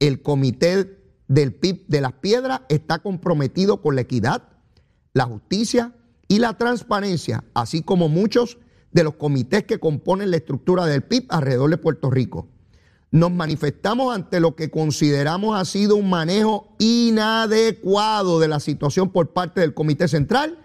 El 0.00 0.22
comité 0.22 0.98
del 1.28 1.54
PIB 1.54 1.86
de 1.86 2.00
las 2.00 2.14
Piedras 2.14 2.62
está 2.68 2.98
comprometido 2.98 3.80
con 3.80 3.94
la 3.94 4.00
equidad, 4.00 4.42
la 5.12 5.26
justicia 5.26 5.94
y 6.26 6.40
la 6.40 6.54
transparencia, 6.54 7.44
así 7.54 7.82
como 7.82 8.08
muchos 8.08 8.58
de 8.90 9.04
los 9.04 9.14
comités 9.14 9.64
que 9.64 9.78
componen 9.78 10.32
la 10.32 10.38
estructura 10.38 10.86
del 10.86 11.02
PIB 11.02 11.26
alrededor 11.28 11.70
de 11.70 11.76
Puerto 11.76 12.10
Rico. 12.10 12.48
Nos 13.12 13.32
manifestamos 13.32 14.14
ante 14.14 14.38
lo 14.38 14.54
que 14.54 14.70
consideramos 14.70 15.58
ha 15.58 15.64
sido 15.64 15.96
un 15.96 16.08
manejo 16.08 16.68
inadecuado 16.78 18.38
de 18.38 18.46
la 18.46 18.60
situación 18.60 19.10
por 19.10 19.32
parte 19.32 19.60
del 19.60 19.74
Comité 19.74 20.06
Central 20.06 20.58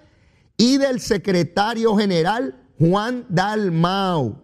y 0.56 0.78
del 0.78 1.00
secretario 1.00 1.96
general 1.98 2.64
Juan 2.78 3.26
Dalmau. 3.30 4.44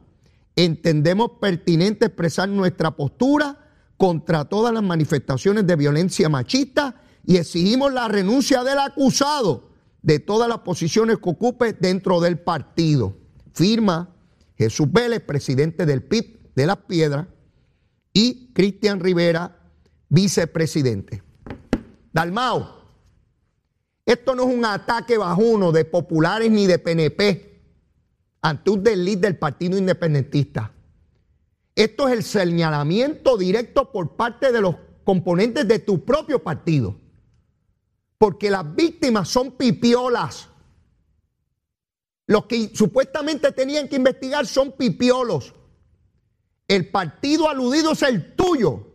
Entendemos 0.56 1.32
pertinente 1.40 2.08
expresar 2.08 2.50
nuestra 2.50 2.92
postura 2.92 3.60
contra 3.98 4.46
todas 4.46 4.74
las 4.74 4.82
manifestaciones 4.82 5.68
de 5.68 5.76
violencia 5.76 6.28
machista 6.28 6.96
y 7.24 7.38
exigimos 7.38 7.94
la 7.94 8.08
renuncia 8.08 8.64
del 8.64 8.80
acusado 8.80 9.70
de 10.02 10.18
todas 10.18 10.50
las 10.50 10.60
posiciones 10.60 11.20
que 11.20 11.30
ocupe 11.30 11.74
dentro 11.74 12.20
del 12.20 12.40
partido. 12.40 13.16
Firma 13.54 14.10
Jesús 14.58 14.92
Vélez, 14.92 15.22
presidente 15.22 15.86
del 15.86 16.02
PIB 16.02 16.40
de 16.56 16.66
las 16.66 16.78
Piedras, 16.78 17.28
y 18.14 18.52
Cristian 18.54 19.00
Rivera, 19.00 19.60
vicepresidente. 20.10 21.24
Dalmao, 22.12 22.82
esto 24.06 24.36
no 24.36 24.44
es 24.50 24.56
un 24.56 24.66
ataque 24.66 25.18
bajuno 25.18 25.72
de 25.72 25.86
populares 25.86 26.52
ni 26.52 26.68
de 26.68 26.80
PNP 26.80 27.62
ante 28.42 28.72
un 28.72 28.84
desliz 28.84 29.22
del 29.22 29.38
Partido 29.38 29.78
Independentista. 29.78 30.74
Esto 31.76 32.08
es 32.08 32.14
el 32.14 32.24
señalamiento 32.24 33.38
directo 33.38 33.92
por 33.92 34.16
parte 34.16 34.52
de 34.52 34.62
los 34.62 34.76
componentes 35.04 35.68
de 35.68 35.80
tu 35.80 36.04
propio 36.04 36.44
partido 36.44 37.02
porque 38.22 38.52
las 38.52 38.76
víctimas 38.76 39.30
son 39.30 39.54
pipiolas. 39.54 40.48
Los 42.28 42.46
que 42.46 42.70
supuestamente 42.72 43.52
tenían 43.52 43.88
que 43.88 43.96
investigar 43.96 44.46
son 44.46 44.74
pipiolos. 44.74 45.56
El 46.68 46.90
partido 46.90 47.50
aludido 47.50 47.92
es 47.92 48.02
el 48.04 48.36
tuyo 48.36 48.88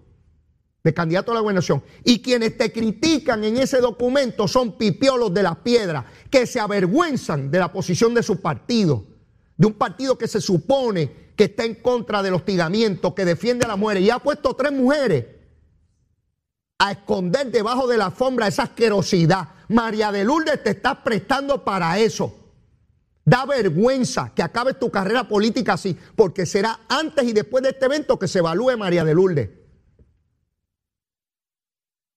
de 0.87 0.95
candidato 0.95 1.33
a 1.33 1.35
la 1.35 1.41
gobernación. 1.41 1.83
Y 2.05 2.23
quienes 2.23 2.57
te 2.57 2.73
critican 2.73 3.43
en 3.43 3.57
ese 3.57 3.81
documento 3.81 4.47
son 4.47 4.79
pipiolos 4.79 5.35
de 5.35 5.43
las 5.43 5.57
piedras, 5.57 6.05
que 6.31 6.47
se 6.47 6.61
avergüenzan 6.61 7.51
de 7.51 7.59
la 7.59 7.73
posición 7.73 8.15
de 8.15 8.23
su 8.23 8.41
partido, 8.41 9.05
de 9.57 9.67
un 9.67 9.75
partido 9.75 10.17
que 10.17 10.29
se 10.29 10.41
supone 10.41 11.27
que 11.35 11.45
está 11.45 11.65
en 11.65 11.75
contra 11.75 12.23
del 12.23 12.35
hostigamiento, 12.35 13.15
que 13.15 13.25
defiende 13.25 13.65
a 13.65 13.69
las 13.69 13.79
mujeres. 13.79 14.05
Y 14.05 14.11
ha 14.11 14.21
puesto 14.21 14.55
tres 14.55 14.71
mujeres 14.71 15.27
a 16.79 16.93
esconder 16.93 17.51
debajo 17.51 17.89
de 17.89 17.99
la 17.99 18.07
alfombra 18.07 18.47
esa 18.47 18.63
asquerosidad. 18.63 19.49
María 19.69 20.13
de 20.13 20.25
Lourdes 20.25 20.63
te 20.63 20.71
está 20.71 21.03
prestando 21.03 21.65
para 21.65 21.99
eso. 21.99 22.46
Da 23.27 23.45
vergüenza 23.45 24.33
que 24.33 24.43
acabes 24.43 24.79
tu 24.79 24.89
carrera 24.89 25.27
política 25.27 25.73
así, 25.73 25.97
porque 26.15 26.47
será 26.47 26.79
antes 26.89 27.25
y 27.25 27.33
después 27.33 27.61
de 27.65 27.71
este 27.71 27.87
evento 27.87 28.21
que 28.21 28.29
se 28.29 28.39
evalúe 28.39 28.79
María 28.79 29.05
de 29.05 29.15
Lourdes. 29.15 29.51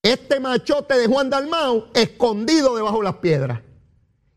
Este 0.03 0.39
machote 0.39 0.99
de 0.99 1.07
Juan 1.07 1.31
Dalmao 1.31 1.87
escondido 1.95 2.75
debajo 2.75 2.99
de 2.99 3.03
las 3.05 3.15
piedras. 3.15 3.61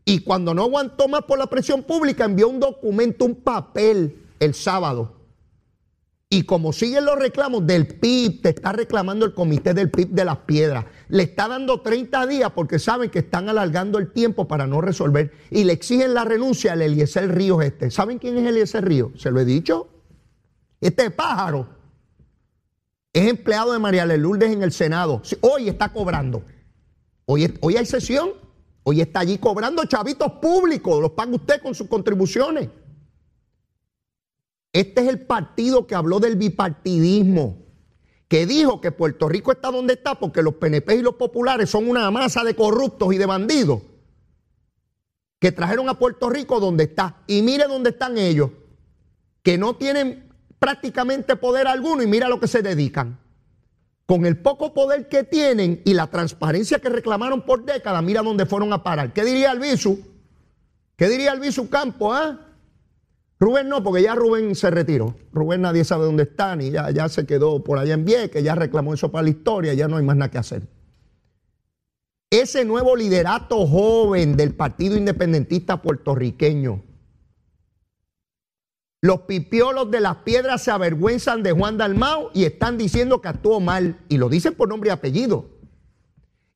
Y 0.03 0.21
cuando 0.21 0.55
no 0.55 0.63
aguantó 0.63 1.07
más 1.07 1.21
por 1.25 1.37
la 1.37 1.45
presión 1.45 1.83
pública, 1.83 2.25
envió 2.25 2.49
un 2.49 2.59
documento, 2.59 3.23
un 3.23 3.35
papel 3.35 4.25
el 4.39 4.55
sábado. 4.55 5.22
Y 6.33 6.45
como 6.45 6.73
siguen 6.73 7.05
los 7.05 7.19
reclamos 7.19 7.67
del 7.67 7.85
PIB, 7.85 8.41
te 8.41 8.49
está 8.49 8.71
reclamando 8.71 9.23
el 9.23 9.35
comité 9.35 9.75
del 9.75 9.91
PIB 9.91 10.09
de 10.09 10.25
las 10.25 10.37
piedras. 10.37 10.85
Le 11.07 11.21
está 11.21 11.47
dando 11.47 11.81
30 11.81 12.25
días 12.25 12.51
porque 12.55 12.79
saben 12.79 13.11
que 13.11 13.19
están 13.19 13.49
alargando 13.49 13.99
el 13.99 14.11
tiempo 14.11 14.47
para 14.47 14.65
no 14.65 14.81
resolver. 14.81 15.31
Y 15.51 15.63
le 15.63 15.73
exigen 15.73 16.15
la 16.15 16.25
renuncia 16.25 16.73
al 16.73 16.81
Eliezer 16.81 17.31
Ríos 17.35 17.63
este. 17.63 17.91
¿Saben 17.91 18.17
quién 18.17 18.35
es 18.39 18.47
Eliezer 18.47 18.83
Ríos? 18.83 19.11
Se 19.21 19.29
lo 19.29 19.41
he 19.41 19.45
dicho. 19.45 19.89
Este 20.81 21.11
pájaro 21.11 21.69
es 23.13 23.29
empleado 23.29 23.71
de 23.71 23.77
María 23.77 24.03
Lourdes 24.07 24.51
en 24.51 24.63
el 24.63 24.71
Senado. 24.71 25.21
Hoy 25.41 25.69
está 25.69 25.93
cobrando. 25.93 26.43
Hoy, 27.25 27.55
hoy 27.61 27.77
hay 27.77 27.85
sesión. 27.85 28.31
Hoy 28.81 29.01
está 29.01 29.19
allí 29.19 29.37
cobrando 29.37 29.85
chavitos 29.85 30.31
públicos. 30.41 30.99
Los 30.99 31.11
paga 31.11 31.35
usted 31.35 31.61
con 31.61 31.75
sus 31.75 31.87
contribuciones. 31.87 32.69
Este 34.73 35.01
es 35.01 35.07
el 35.07 35.21
partido 35.21 35.87
que 35.87 35.95
habló 35.95 36.19
del 36.19 36.35
bipartidismo, 36.35 37.59
que 38.27 38.45
dijo 38.45 38.81
que 38.81 38.91
Puerto 38.91 39.29
Rico 39.29 39.51
está 39.51 39.71
donde 39.71 39.93
está 39.93 40.15
porque 40.15 40.41
los 40.41 40.55
PNP 40.55 40.95
y 40.95 41.01
los 41.01 41.15
populares 41.15 41.69
son 41.69 41.87
una 41.87 42.09
masa 42.11 42.43
de 42.43 42.55
corruptos 42.55 43.13
y 43.13 43.17
de 43.17 43.25
bandidos 43.25 43.81
que 45.43 45.51
trajeron 45.51 45.89
a 45.89 45.99
Puerto 45.99 46.29
Rico 46.29 46.61
donde 46.61 46.85
está. 46.85 47.17
Y 47.27 47.41
mire 47.41 47.65
dónde 47.67 47.89
están 47.89 48.17
ellos, 48.17 48.49
que 49.41 49.57
no 49.57 49.75
tienen 49.75 50.29
prácticamente 50.57 51.35
poder 51.35 51.67
alguno 51.67 52.01
y 52.01 52.07
mira 52.07 52.27
a 52.27 52.29
lo 52.29 52.39
que 52.39 52.47
se 52.47 52.61
dedican. 52.61 53.19
Con 54.05 54.25
el 54.25 54.37
poco 54.37 54.73
poder 54.73 55.09
que 55.09 55.25
tienen 55.25 55.81
y 55.83 55.95
la 55.95 56.07
transparencia 56.07 56.79
que 56.79 56.87
reclamaron 56.87 57.41
por 57.41 57.65
décadas, 57.65 58.01
mira 58.01 58.21
dónde 58.21 58.45
fueron 58.45 58.71
a 58.71 58.83
parar. 58.83 59.11
¿Qué 59.11 59.25
diría 59.25 59.51
Albizu? 59.51 59.99
¿Qué 60.95 61.09
diría 61.09 61.33
Albizu 61.33 61.67
Campo? 61.67 62.13
Ah? 62.13 62.52
Rubén 63.43 63.67
no, 63.67 63.83
porque 63.83 64.01
ya 64.01 64.15
Rubén 64.15 64.55
se 64.55 64.71
retiró. 64.71 65.17
Rubén 65.33 65.59
nadie 65.59 65.83
sabe 65.83 66.05
dónde 66.05 66.23
está, 66.23 66.55
ni 66.55 66.71
ya, 66.71 67.09
se 67.09 67.25
quedó 67.25 67.61
por 67.61 67.77
allá 67.77 67.95
en 67.95 68.05
que 68.05 68.41
ya 68.41 68.55
reclamó 68.55 68.93
eso 68.93 69.11
para 69.11 69.23
la 69.23 69.31
historia, 69.31 69.73
ya 69.73 69.89
no 69.89 69.97
hay 69.97 70.03
más 70.05 70.15
nada 70.15 70.31
que 70.31 70.37
hacer. 70.37 70.61
Ese 72.29 72.63
nuevo 72.63 72.95
liderato 72.95 73.67
joven 73.67 74.37
del 74.37 74.55
Partido 74.55 74.95
Independentista 74.95 75.81
puertorriqueño, 75.81 76.83
los 79.01 79.19
pipiolos 79.23 79.91
de 79.91 79.99
las 79.99 80.15
piedras 80.19 80.63
se 80.63 80.71
avergüenzan 80.71 81.43
de 81.43 81.51
Juan 81.51 81.77
Dalmao 81.77 82.31
y 82.33 82.45
están 82.45 82.77
diciendo 82.77 83.19
que 83.19 83.27
actuó 83.27 83.59
mal, 83.59 83.99
y 84.07 84.19
lo 84.19 84.29
dicen 84.29 84.53
por 84.53 84.69
nombre 84.69 84.87
y 84.89 84.93
apellido. 84.93 85.49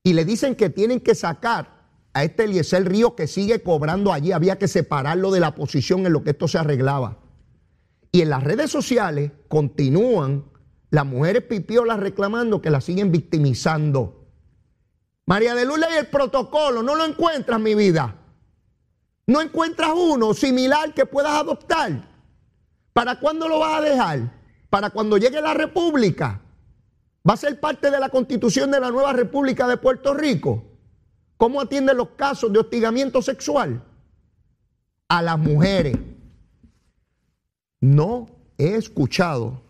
Y 0.03 0.13
le 0.13 0.23
dicen 0.23 0.55
que 0.55 0.69
tienen 0.69 1.01
que 1.01 1.15
sacar 1.15 1.76
a 2.17 2.23
este 2.23 2.45
Eliezer 2.45 2.89
Río 2.89 3.15
que 3.15 3.27
sigue 3.27 3.61
cobrando 3.61 4.11
allí. 4.11 4.31
Había 4.31 4.57
que 4.57 4.67
separarlo 4.67 5.29
de 5.29 5.39
la 5.39 5.53
posición 5.53 6.05
en 6.07 6.13
lo 6.13 6.23
que 6.23 6.31
esto 6.31 6.47
se 6.47 6.57
arreglaba. 6.57 7.19
Y 8.11 8.21
en 8.21 8.31
las 8.31 8.43
redes 8.43 8.71
sociales 8.71 9.31
continúan 9.47 10.45
las 10.89 11.05
mujeres 11.05 11.43
pipiolas 11.43 11.99
reclamando 11.99 12.59
que 12.59 12.71
la 12.71 12.81
siguen 12.81 13.11
victimizando. 13.11 14.25
María 15.27 15.53
de 15.53 15.65
Lula 15.65 15.87
y 15.93 15.97
el 15.97 16.07
protocolo, 16.07 16.81
no 16.81 16.95
lo 16.95 17.05
encuentras, 17.05 17.59
mi 17.59 17.75
vida. 17.75 18.15
No 19.27 19.39
encuentras 19.39 19.91
uno 19.95 20.33
similar 20.33 20.95
que 20.95 21.05
puedas 21.05 21.33
adoptar. 21.33 22.09
¿Para 22.93 23.19
cuándo 23.19 23.47
lo 23.47 23.59
vas 23.59 23.77
a 23.77 23.81
dejar? 23.81 24.33
¿Para 24.71 24.89
cuando 24.89 25.17
llegue 25.17 25.39
la 25.39 25.53
República? 25.53 26.41
¿Va 27.29 27.35
a 27.35 27.37
ser 27.37 27.59
parte 27.59 27.91
de 27.91 27.99
la 27.99 28.09
constitución 28.09 28.71
de 28.71 28.79
la 28.79 28.89
nueva 28.89 29.13
República 29.13 29.67
de 29.67 29.77
Puerto 29.77 30.15
Rico? 30.15 30.66
¿Cómo 31.37 31.61
atiende 31.61 31.93
los 31.93 32.09
casos 32.09 32.51
de 32.51 32.59
hostigamiento 32.59 33.21
sexual? 33.21 33.83
A 35.07 35.21
las 35.21 35.37
mujeres. 35.37 35.95
No 37.79 38.27
he 38.57 38.75
escuchado 38.75 39.61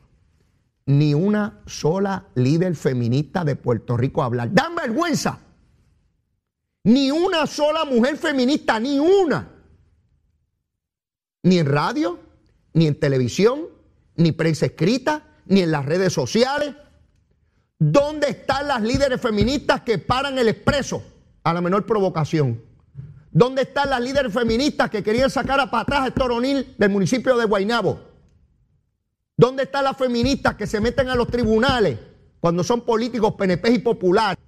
ni 0.85 1.13
una 1.13 1.61
sola 1.65 2.27
líder 2.35 2.75
feminista 2.75 3.43
de 3.43 3.57
Puerto 3.57 3.97
Rico 3.97 4.23
hablar. 4.23 4.53
Dan 4.53 4.75
vergüenza. 4.75 5.39
Ni 6.85 7.11
una 7.11 7.45
sola 7.45 7.83
mujer 7.83 8.17
feminista, 8.17 8.79
ni 8.79 8.97
una. 8.97 9.51
Ni 11.43 11.59
en 11.59 11.65
radio, 11.65 12.17
ni 12.73 12.87
en 12.87 12.97
televisión, 12.97 13.65
ni 14.15 14.31
prensa 14.31 14.67
escrita, 14.67 15.23
ni 15.47 15.61
en 15.61 15.71
las 15.71 15.85
redes 15.85 16.13
sociales. 16.13 16.73
¿Dónde 17.77 18.29
están 18.29 18.69
las 18.69 18.81
líderes 18.81 19.19
feministas 19.19 19.81
que 19.81 19.97
paran 19.97 20.39
el 20.39 20.47
expreso? 20.47 21.03
A 21.47 21.53
la 21.53 21.61
menor 21.61 21.85
provocación. 21.85 22.61
¿Dónde 23.31 23.61
están 23.61 23.89
las 23.89 24.01
líderes 24.01 24.33
feministas 24.33 24.89
que 24.89 25.01
querían 25.01 25.29
sacar 25.29 25.61
a 25.61 25.71
patas 25.71 26.05
a 26.05 26.11
Toronil 26.11 26.75
del 26.77 26.89
municipio 26.89 27.37
de 27.37 27.45
Guaynabo? 27.45 28.01
¿Dónde 29.37 29.63
están 29.63 29.85
las 29.85 29.95
feministas 29.95 30.55
que 30.55 30.67
se 30.67 30.81
meten 30.81 31.07
a 31.07 31.15
los 31.15 31.29
tribunales 31.29 31.97
cuando 32.41 32.65
son 32.65 32.81
políticos 32.81 33.35
PNP 33.35 33.69
y 33.69 33.79
populares 33.79 34.43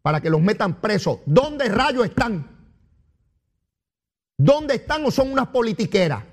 para 0.00 0.22
que 0.22 0.30
los 0.30 0.40
metan 0.40 0.80
presos? 0.80 1.18
¿Dónde 1.26 1.68
rayos 1.68 2.06
están? 2.06 2.48
¿Dónde 4.38 4.76
están 4.76 5.04
o 5.04 5.10
son 5.10 5.32
unas 5.32 5.48
politiqueras? 5.48 6.24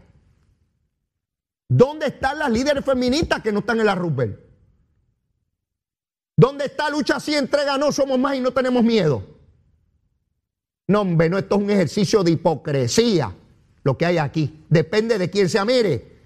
¿Dónde 1.67 2.07
están 2.07 2.39
las 2.39 2.49
líderes 2.49 2.85
feministas 2.85 3.41
que 3.41 3.51
no 3.51 3.59
están 3.59 3.81
en 3.81 3.85
la 3.87 3.95
Rubel? 3.95 4.39
¿Dónde 6.37 6.67
está 6.67 6.89
lucha 6.89 7.17
así, 7.17 7.35
entrega 7.35 7.77
no, 7.77 7.91
somos 7.91 8.17
más 8.17 8.37
y 8.37 8.39
no 8.39 8.51
tenemos 8.51 8.81
miedo? 8.81 9.38
No, 10.89 11.01
hombre, 11.01 11.29
no, 11.29 11.37
esto 11.37 11.55
es 11.55 11.61
un 11.61 11.69
ejercicio 11.69 12.23
de 12.23 12.31
hipocresía 12.31 13.31
lo 13.83 13.95
que 13.95 14.07
hay 14.07 14.17
aquí. 14.17 14.65
Depende 14.69 15.19
de 15.19 15.29
quién 15.29 15.47
sea. 15.47 15.63
Mire, 15.63 16.17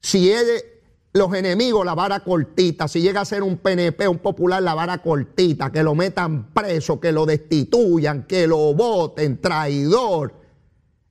si 0.00 0.30
es 0.30 0.64
los 1.12 1.34
enemigos, 1.34 1.84
la 1.84 1.96
vara 1.96 2.20
cortita. 2.20 2.86
Si 2.86 3.02
llega 3.02 3.22
a 3.22 3.24
ser 3.24 3.42
un 3.42 3.56
PNP, 3.56 4.06
un 4.06 4.18
popular, 4.18 4.62
la 4.62 4.74
vara 4.74 4.98
cortita. 4.98 5.72
Que 5.72 5.82
lo 5.82 5.96
metan 5.96 6.54
preso, 6.54 7.00
que 7.00 7.10
lo 7.10 7.26
destituyan, 7.26 8.22
que 8.28 8.46
lo 8.46 8.72
voten, 8.72 9.40
traidor 9.40 10.32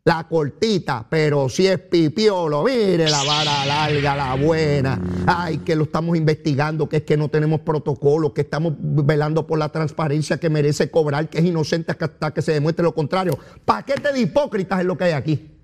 la 0.07 0.25
cortita, 0.25 1.05
pero 1.09 1.49
si 1.49 1.67
es 1.67 1.79
pipiolo, 1.79 2.63
mire 2.63 3.09
la 3.09 3.25
vara 3.25 3.65
larga, 3.65 4.15
la 4.15 4.35
buena. 4.35 4.97
Ay, 5.25 5.57
que 5.57 5.75
lo 5.75 5.83
estamos 5.83 6.15
investigando, 6.15 6.87
que 6.87 6.97
es 6.97 7.03
que 7.03 7.17
no 7.17 7.27
tenemos 7.27 7.59
protocolo, 7.59 8.33
que 8.33 8.39
estamos 8.39 8.71
velando 8.79 9.45
por 9.45 9.59
la 9.59 9.67
transparencia 9.67 10.37
que 10.37 10.49
merece 10.49 10.89
cobrar, 10.89 11.27
que 11.27 11.39
es 11.39 11.43
inocente 11.43 11.91
hasta 11.91 12.33
que 12.33 12.41
se 12.41 12.53
demuestre 12.53 12.83
lo 12.83 12.95
contrario. 12.95 13.37
Paquete 13.65 14.13
de 14.13 14.21
hipócritas 14.21 14.79
es 14.79 14.85
lo 14.85 14.97
que 14.97 15.03
hay 15.03 15.11
aquí. 15.11 15.59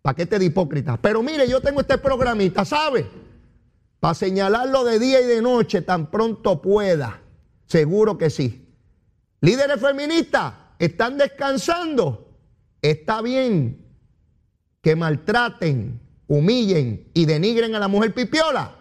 Paquete 0.00 0.38
de 0.38 0.46
hipócritas. 0.46 0.98
Pero 1.02 1.22
mire, 1.22 1.46
yo 1.46 1.60
tengo 1.60 1.82
este 1.82 1.98
programita, 1.98 2.64
¿sabe? 2.64 3.04
Para 4.00 4.14
señalarlo 4.14 4.84
de 4.84 4.98
día 4.98 5.20
y 5.20 5.26
de 5.26 5.42
noche 5.42 5.82
tan 5.82 6.10
pronto 6.10 6.62
pueda. 6.62 7.20
Seguro 7.66 8.16
que 8.16 8.30
sí. 8.30 8.66
Líderes 9.42 9.78
feministas, 9.78 10.54
¿están 10.78 11.18
descansando? 11.18 12.33
Está 12.84 13.22
bien 13.22 13.82
que 14.82 14.94
maltraten, 14.94 16.02
humillen 16.26 17.08
y 17.14 17.24
denigren 17.24 17.74
a 17.74 17.78
la 17.78 17.88
mujer 17.88 18.12
pipiola. 18.12 18.76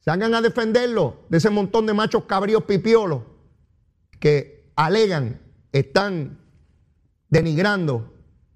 Se 0.00 0.10
hagan 0.10 0.34
a 0.34 0.40
defenderlo 0.40 1.24
de 1.28 1.38
ese 1.38 1.48
montón 1.48 1.86
de 1.86 1.94
machos 1.94 2.24
cabríos 2.24 2.64
pipiolos 2.64 3.22
que 4.18 4.72
alegan 4.74 5.40
están 5.70 6.40
denigrando 7.28 8.12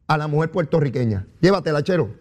a 0.09 0.19
la 0.19 0.27
mujer 0.27 0.51
puertorriqueña. 0.51 1.29
Llévatela, 1.41 1.85
chero. 1.85 2.17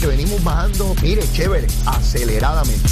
Que 0.00 0.06
venimos 0.06 0.44
bajando, 0.44 0.94
mire, 1.02 1.22
chévere, 1.32 1.66
aceleradamente. 1.84 2.88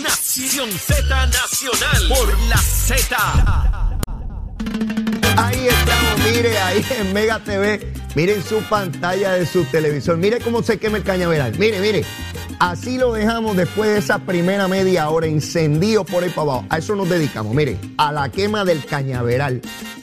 Nación 0.00 0.70
Z 0.70 1.26
Nacional 1.26 2.08
por 2.08 2.38
la 2.48 2.58
Z. 2.58 3.95
Mire, 6.26 6.58
ahí 6.58 6.82
en 6.98 7.12
Mega 7.12 7.38
TV. 7.38 7.92
Miren 8.16 8.42
su 8.42 8.60
pantalla 8.68 9.34
de 9.34 9.46
su 9.46 9.64
televisor. 9.66 10.16
Mire 10.16 10.40
cómo 10.40 10.60
se 10.60 10.76
quema 10.76 10.96
el 10.96 11.04
cañaveral. 11.04 11.56
Mire, 11.56 11.80
mire. 11.80 12.02
Así 12.58 12.98
lo 12.98 13.12
dejamos 13.12 13.56
después 13.56 13.90
de 13.90 13.98
esa 13.98 14.18
primera 14.18 14.66
media 14.66 15.08
hora 15.08 15.28
encendido 15.28 16.04
por 16.04 16.24
ahí 16.24 16.30
para 16.30 16.42
abajo. 16.42 16.66
A 16.68 16.78
eso 16.78 16.96
nos 16.96 17.08
dedicamos, 17.08 17.54
mire, 17.54 17.78
a 17.96 18.10
la 18.10 18.28
quema 18.30 18.64
del 18.64 18.84
cañaveral, 18.84 19.60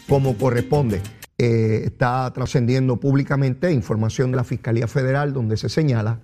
como 0.08 0.38
corresponde. 0.38 1.02
Eh, 1.38 1.82
está 1.84 2.32
trascendiendo 2.34 3.02
públicamente 3.02 3.74
información 3.74 4.32
de 4.32 4.38
la 4.38 4.46
Fiscalía 4.46 4.88
Federal 4.88 5.34
donde 5.34 5.58
se 5.58 5.68
señala 5.68 6.22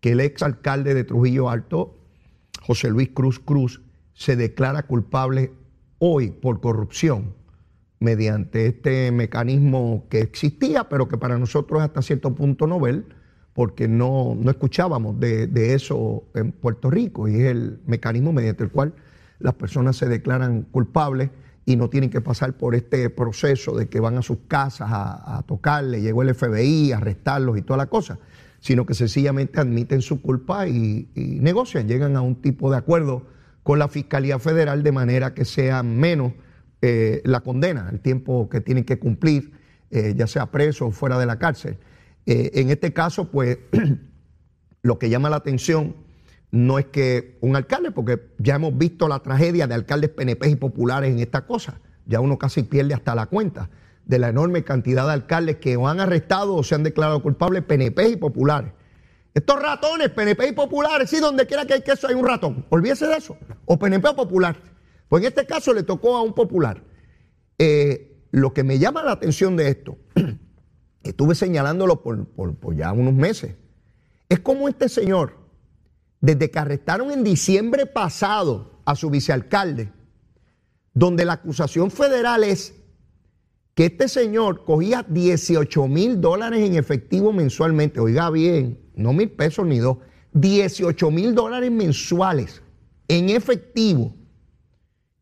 que 0.00 0.12
el 0.12 0.20
ex 0.20 0.44
alcalde 0.44 0.94
de 0.94 1.02
Trujillo 1.02 1.50
Alto, 1.50 1.98
José 2.62 2.88
Luis 2.88 3.08
Cruz 3.12 3.40
Cruz, 3.40 3.82
se 4.14 4.36
declara 4.36 4.84
culpable 4.84 5.52
hoy 5.98 6.30
por 6.30 6.60
corrupción 6.60 7.39
mediante 8.00 8.66
este 8.66 9.12
mecanismo 9.12 10.06
que 10.08 10.20
existía, 10.20 10.88
pero 10.88 11.06
que 11.06 11.18
para 11.18 11.38
nosotros 11.38 11.80
hasta 11.82 12.02
cierto 12.02 12.34
punto 12.34 12.66
novel, 12.66 13.04
porque 13.52 13.88
no, 13.88 14.34
no 14.34 14.50
escuchábamos 14.50 15.20
de, 15.20 15.46
de, 15.46 15.74
eso 15.74 16.24
en 16.34 16.52
Puerto 16.52 16.90
Rico, 16.90 17.28
y 17.28 17.36
es 17.36 17.50
el 17.50 17.80
mecanismo 17.86 18.32
mediante 18.32 18.64
el 18.64 18.70
cual 18.70 18.94
las 19.38 19.54
personas 19.54 19.96
se 19.96 20.08
declaran 20.08 20.62
culpables 20.62 21.30
y 21.66 21.76
no 21.76 21.88
tienen 21.88 22.10
que 22.10 22.20
pasar 22.20 22.54
por 22.54 22.74
este 22.74 23.10
proceso 23.10 23.76
de 23.76 23.88
que 23.88 24.00
van 24.00 24.16
a 24.16 24.22
sus 24.22 24.38
casas 24.48 24.88
a, 24.90 25.44
tocarle, 25.46 26.00
llegó 26.00 26.22
el 26.22 26.34
FBI, 26.34 26.92
a 26.92 26.96
arrestarlos 26.96 27.58
y 27.58 27.62
toda 27.62 27.76
la 27.76 27.86
cosa, 27.86 28.18
sino 28.60 28.86
que 28.86 28.94
sencillamente 28.94 29.60
admiten 29.60 30.02
su 30.02 30.20
culpa 30.20 30.66
y, 30.66 31.08
negocian, 31.14 31.86
llegan 31.86 32.16
a 32.16 32.22
un 32.22 32.36
tipo 32.36 32.70
de 32.70 32.78
acuerdo 32.78 33.26
con 33.62 33.78
la 33.78 33.88
Fiscalía 33.88 34.38
Federal 34.38 34.82
de 34.82 34.92
manera 34.92 35.34
que 35.34 35.44
sea 35.44 35.82
menos 35.82 36.32
eh, 36.82 37.20
la 37.24 37.40
condena, 37.40 37.88
el 37.92 38.00
tiempo 38.00 38.48
que 38.48 38.60
tienen 38.60 38.84
que 38.84 38.98
cumplir, 38.98 39.52
eh, 39.90 40.14
ya 40.16 40.26
sea 40.26 40.46
preso 40.50 40.86
o 40.86 40.90
fuera 40.90 41.18
de 41.18 41.26
la 41.26 41.38
cárcel. 41.38 41.78
Eh, 42.26 42.52
en 42.54 42.70
este 42.70 42.92
caso, 42.92 43.30
pues, 43.30 43.58
lo 44.82 44.98
que 44.98 45.10
llama 45.10 45.30
la 45.30 45.36
atención 45.36 45.96
no 46.50 46.78
es 46.78 46.86
que 46.86 47.38
un 47.42 47.54
alcalde, 47.54 47.90
porque 47.90 48.32
ya 48.38 48.56
hemos 48.56 48.76
visto 48.76 49.08
la 49.08 49.20
tragedia 49.20 49.66
de 49.66 49.74
alcaldes 49.74 50.10
PNP 50.10 50.48
y 50.48 50.56
populares 50.56 51.10
en 51.10 51.18
esta 51.18 51.46
cosa. 51.46 51.80
Ya 52.06 52.20
uno 52.20 52.38
casi 52.38 52.62
pierde 52.62 52.94
hasta 52.94 53.14
la 53.14 53.26
cuenta 53.26 53.70
de 54.06 54.18
la 54.18 54.28
enorme 54.28 54.64
cantidad 54.64 55.06
de 55.06 55.12
alcaldes 55.12 55.56
que 55.56 55.76
o 55.76 55.86
han 55.86 56.00
arrestado 56.00 56.56
o 56.56 56.64
se 56.64 56.74
han 56.74 56.82
declarado 56.82 57.22
culpables 57.22 57.62
PNP 57.62 58.08
y 58.08 58.16
populares. 58.16 58.72
Estos 59.32 59.62
ratones, 59.62 60.08
PNP 60.10 60.48
y 60.48 60.52
populares, 60.52 61.08
sí, 61.08 61.20
donde 61.20 61.46
quiera 61.46 61.64
que 61.64 61.74
hay 61.74 61.82
queso 61.82 62.08
hay 62.08 62.14
un 62.14 62.26
ratón. 62.26 62.66
Olvídese 62.70 63.06
de 63.06 63.16
eso. 63.16 63.36
O 63.64 63.78
PNP 63.78 64.08
o 64.08 64.16
popular. 64.16 64.56
Pues 65.10 65.24
en 65.24 65.28
este 65.28 65.44
caso 65.44 65.74
le 65.74 65.82
tocó 65.82 66.16
a 66.16 66.22
un 66.22 66.32
popular. 66.32 66.84
Eh, 67.58 68.24
lo 68.30 68.54
que 68.54 68.62
me 68.62 68.78
llama 68.78 69.02
la 69.02 69.10
atención 69.10 69.56
de 69.56 69.68
esto, 69.68 69.98
estuve 71.02 71.34
señalándolo 71.34 72.00
por, 72.00 72.26
por 72.26 72.76
ya 72.76 72.92
unos 72.92 73.12
meses, 73.12 73.56
es 74.28 74.38
como 74.38 74.68
este 74.68 74.88
señor 74.88 75.36
desde 76.20 76.48
que 76.48 76.58
arrestaron 76.60 77.10
en 77.10 77.24
diciembre 77.24 77.86
pasado 77.86 78.80
a 78.84 78.94
su 78.94 79.10
vicealcalde, 79.10 79.92
donde 80.94 81.24
la 81.24 81.32
acusación 81.32 81.90
federal 81.90 82.44
es 82.44 82.76
que 83.74 83.86
este 83.86 84.06
señor 84.06 84.64
cogía 84.64 85.04
18 85.08 85.88
mil 85.88 86.20
dólares 86.20 86.60
en 86.60 86.76
efectivo 86.76 87.32
mensualmente, 87.32 87.98
oiga 87.98 88.30
bien, 88.30 88.78
no 88.94 89.12
mil 89.12 89.30
pesos 89.32 89.66
ni 89.66 89.80
dos, 89.80 89.98
18 90.34 91.10
mil 91.10 91.34
dólares 91.34 91.72
mensuales 91.72 92.62
en 93.08 93.30
efectivo. 93.30 94.19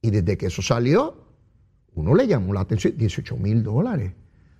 Y 0.01 0.11
desde 0.11 0.37
que 0.37 0.47
eso 0.47 0.63
salió, 0.63 1.17
uno 1.95 2.15
le 2.15 2.27
llamó 2.27 2.53
la 2.53 2.61
atención, 2.61 2.97
18 2.97 3.37
mil 3.37 3.63
dólares. 3.63 4.13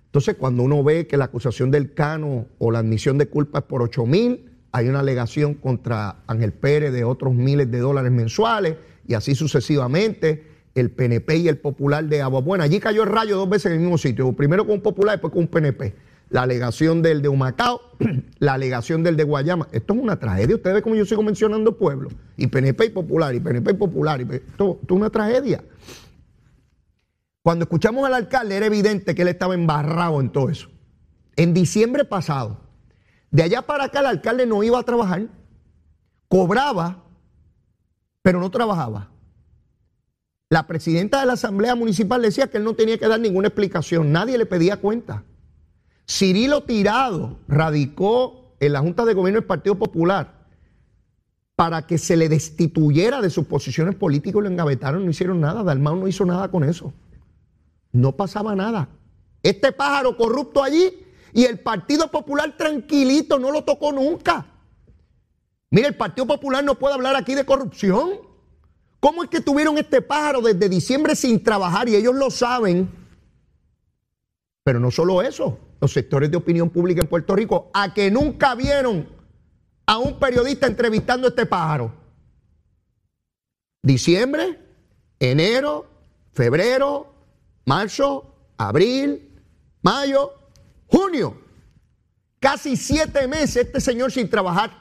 Entonces, 0.05 0.35
cuando 0.35 0.63
uno 0.63 0.83
ve 0.83 1.07
que 1.07 1.17
la 1.17 1.25
acusación 1.25 1.71
del 1.71 1.93
cano 1.93 2.47
o 2.57 2.71
la 2.71 2.79
admisión 2.79 3.17
de 3.17 3.27
culpa 3.27 3.59
es 3.59 3.65
por 3.65 3.81
8 3.81 4.05
mil, 4.05 4.49
hay 4.71 4.87
una 4.87 4.99
alegación 4.99 5.53
contra 5.55 6.23
Ángel 6.27 6.51
Pérez 6.53 6.91
de 6.91 7.03
otros 7.03 7.33
miles 7.33 7.69
de 7.71 7.79
dólares 7.79 8.11
mensuales 8.11 8.75
y 9.07 9.13
así 9.13 9.35
sucesivamente. 9.35 10.47
El 10.75 10.91
PNP 10.91 11.37
y 11.37 11.47
el 11.47 11.57
Popular 11.57 12.05
de 12.05 12.23
Buena. 12.25 12.63
Allí 12.63 12.79
cayó 12.79 13.03
el 13.03 13.09
rayo 13.09 13.35
dos 13.35 13.49
veces 13.49 13.67
en 13.67 13.73
el 13.73 13.79
mismo 13.79 13.97
sitio, 13.97 14.31
primero 14.33 14.65
con 14.65 14.75
un 14.75 14.81
Popular, 14.81 15.15
después 15.15 15.33
con 15.33 15.41
un 15.41 15.47
PNP. 15.47 15.95
La 16.29 16.43
alegación 16.43 17.01
del 17.01 17.21
de 17.21 17.29
Humacao, 17.29 17.81
la 18.39 18.53
alegación 18.53 19.03
del 19.03 19.17
de 19.17 19.23
Guayama. 19.23 19.67
Esto 19.71 19.93
es 19.93 19.99
una 19.99 20.19
tragedia. 20.19 20.55
Ustedes 20.55 20.81
cómo 20.83 20.95
yo 20.95 21.05
sigo 21.05 21.23
mencionando 21.23 21.77
pueblos. 21.77 22.13
Y 22.37 22.47
PNP 22.47 22.85
y 22.85 22.89
Popular, 22.89 23.33
y 23.33 23.39
PNP 23.39 23.71
y 23.71 23.73
Popular. 23.73 24.21
Y 24.21 24.23
esto, 24.23 24.79
esto 24.81 24.85
es 24.87 24.91
una 24.91 25.09
tragedia. 25.09 25.63
Cuando 27.41 27.63
escuchamos 27.63 28.05
al 28.05 28.13
alcalde 28.13 28.57
era 28.57 28.65
evidente 28.65 29.15
que 29.15 29.23
él 29.23 29.29
estaba 29.29 29.55
embarrado 29.55 30.19
en 30.19 30.29
todo 30.29 30.49
eso. 30.49 30.69
En 31.35 31.53
diciembre 31.53 32.05
pasado, 32.05 32.59
de 33.31 33.43
allá 33.43 33.61
para 33.61 33.85
acá 33.85 34.01
el 34.01 34.07
alcalde 34.07 34.45
no 34.45 34.61
iba 34.61 34.77
a 34.77 34.83
trabajar, 34.83 35.27
cobraba, 36.27 37.05
pero 38.21 38.39
no 38.39 38.51
trabajaba. 38.51 39.09
La 40.49 40.67
presidenta 40.67 41.19
de 41.19 41.27
la 41.27 41.33
Asamblea 41.33 41.75
Municipal 41.75 42.21
decía 42.21 42.47
que 42.47 42.57
él 42.57 42.63
no 42.63 42.73
tenía 42.73 42.97
que 42.97 43.07
dar 43.07 43.19
ninguna 43.19 43.47
explicación, 43.47 44.11
nadie 44.11 44.37
le 44.37 44.45
pedía 44.45 44.77
cuenta. 44.77 45.23
Cirilo 46.09 46.63
Tirado 46.63 47.37
radicó 47.47 48.55
en 48.59 48.73
la 48.73 48.79
Junta 48.79 49.05
de 49.05 49.13
Gobierno 49.13 49.39
del 49.41 49.47
Partido 49.47 49.75
Popular 49.75 50.39
para 51.55 51.85
que 51.85 51.99
se 51.99 52.17
le 52.17 52.27
destituyera 52.29 53.21
de 53.21 53.29
sus 53.29 53.45
posiciones 53.45 53.95
políticas 53.95 54.39
y 54.39 54.43
lo 54.43 54.49
engavetaron, 54.49 55.05
no 55.05 55.11
hicieron 55.11 55.39
nada. 55.39 55.61
Dalmau 55.61 55.95
no 55.95 56.07
hizo 56.07 56.25
nada 56.25 56.49
con 56.49 56.63
eso. 56.63 56.93
No 57.91 58.15
pasaba 58.15 58.55
nada. 58.55 58.89
Este 59.43 59.71
pájaro 59.71 60.17
corrupto 60.17 60.63
allí 60.63 60.91
y 61.31 61.43
el 61.43 61.59
Partido 61.59 62.09
Popular 62.09 62.57
tranquilito, 62.57 63.37
no 63.37 63.51
lo 63.51 63.63
tocó 63.63 63.91
nunca. 63.91 64.47
Mire, 65.69 65.89
el 65.89 65.95
Partido 65.95 66.25
Popular 66.25 66.63
no 66.63 66.73
puede 66.73 66.95
hablar 66.95 67.15
aquí 67.15 67.35
de 67.35 67.45
corrupción. 67.45 68.13
¿Cómo 68.99 69.23
es 69.23 69.29
que 69.29 69.41
tuvieron 69.41 69.77
este 69.77 70.01
pájaro 70.01 70.41
desde 70.41 70.69
diciembre 70.69 71.15
sin 71.15 71.43
trabajar 71.43 71.87
y 71.87 71.95
ellos 71.95 72.15
lo 72.15 72.31
saben? 72.31 72.89
Pero 74.63 74.79
no 74.79 74.89
solo 74.89 75.21
eso, 75.21 75.59
los 75.79 75.93
sectores 75.93 76.29
de 76.29 76.37
opinión 76.37 76.69
pública 76.69 77.01
en 77.01 77.07
Puerto 77.07 77.35
Rico, 77.35 77.69
a 77.73 77.93
que 77.93 78.11
nunca 78.11 78.55
vieron 78.55 79.07
a 79.85 79.97
un 79.97 80.19
periodista 80.19 80.67
entrevistando 80.67 81.27
a 81.27 81.29
este 81.29 81.45
pájaro. 81.45 81.93
Diciembre, 83.81 84.59
enero, 85.19 85.87
febrero, 86.33 87.13
marzo, 87.65 88.35
abril, 88.57 89.41
mayo, 89.81 90.33
Junio, 90.87 91.39
casi 92.39 92.75
siete 92.75 93.27
meses 93.27 93.67
este 93.67 93.79
señor 93.79 94.11
sin 94.11 94.29
trabajar, 94.29 94.71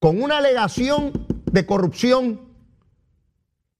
con 0.00 0.20
una 0.20 0.38
alegación 0.38 1.12
de 1.44 1.64
corrupción 1.64 2.40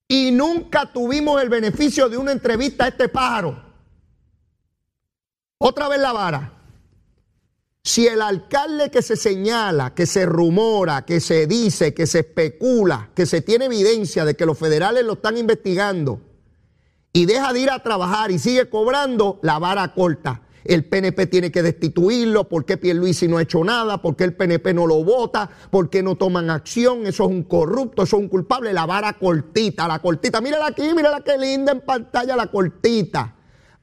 y 0.09 0.31
nunca 0.31 0.93
tuvimos 0.93 1.43
el 1.43 1.49
beneficio 1.49 2.09
de 2.09 2.17
una 2.17 2.33
entrevista 2.33 2.85
a 2.85 2.89
este 2.89 3.09
pájaro. 3.09 3.66
Otra 5.59 5.89
vez 5.89 6.01
la 6.01 6.13
vara. 6.13 6.53
Si 7.83 8.07
el 8.07 8.21
alcalde 8.21 8.91
que 8.91 9.01
se 9.01 9.17
señala, 9.17 9.95
que 9.95 10.07
se 10.07 10.27
rumora, 10.27 11.05
que 11.05 11.21
se 11.21 11.47
dice, 11.47 11.95
que 11.95 12.07
se 12.07 12.21
especula, 12.21 13.11
que 13.15 13.27
se 13.27 13.41
tiene 13.43 13.67
evidencia 13.67 14.25
de 14.25 14.35
que 14.35 14.45
los 14.45 14.59
federales 14.59 15.05
lo 15.05 15.15
están 15.15 15.37
investigando 15.37 16.21
y 17.13 17.27
deja 17.27 17.53
de 17.53 17.61
ir 17.61 17.71
a 17.71 17.83
trabajar 17.83 18.31
y 18.33 18.39
sigue 18.39 18.69
cobrando, 18.69 19.39
la 19.43 19.59
vara 19.59 19.95
corta 19.95 20.43
el 20.69 20.85
PNP 20.85 21.27
tiene 21.27 21.53
que 21.53 21.63
destituirlo, 21.63 22.49
por 22.49 22.65
qué 22.65 22.77
Pierluisi 22.77 23.29
no 23.29 23.39
ha 23.39 23.43
hecho 23.43 23.63
nada, 23.65 24.03
por 24.03 24.17
qué 24.17 24.25
el 24.25 24.35
PNP 24.35 24.75
no 24.75 24.87
lo 24.87 25.03
vota, 25.05 25.49
por 25.71 25.91
qué 25.91 26.03
no 26.03 26.17
toman 26.17 26.51
acción, 26.51 27.07
eso 27.07 27.25
es 27.25 27.31
un 27.31 27.45
corrupto, 27.45 28.03
eso 28.03 28.17
es 28.17 28.23
un 28.23 28.29
culpable, 28.29 28.73
la 28.73 28.87
vara 28.87 29.13
cortita, 29.15 29.87
la 29.87 30.01
cortita, 30.01 30.41
mírala 30.41 30.67
aquí, 30.67 30.83
mírala 30.95 31.23
qué 31.23 31.39
linda 31.39 31.73
en 31.73 31.81
pantalla 31.81 32.37
la 32.37 32.49
cortita. 32.49 33.36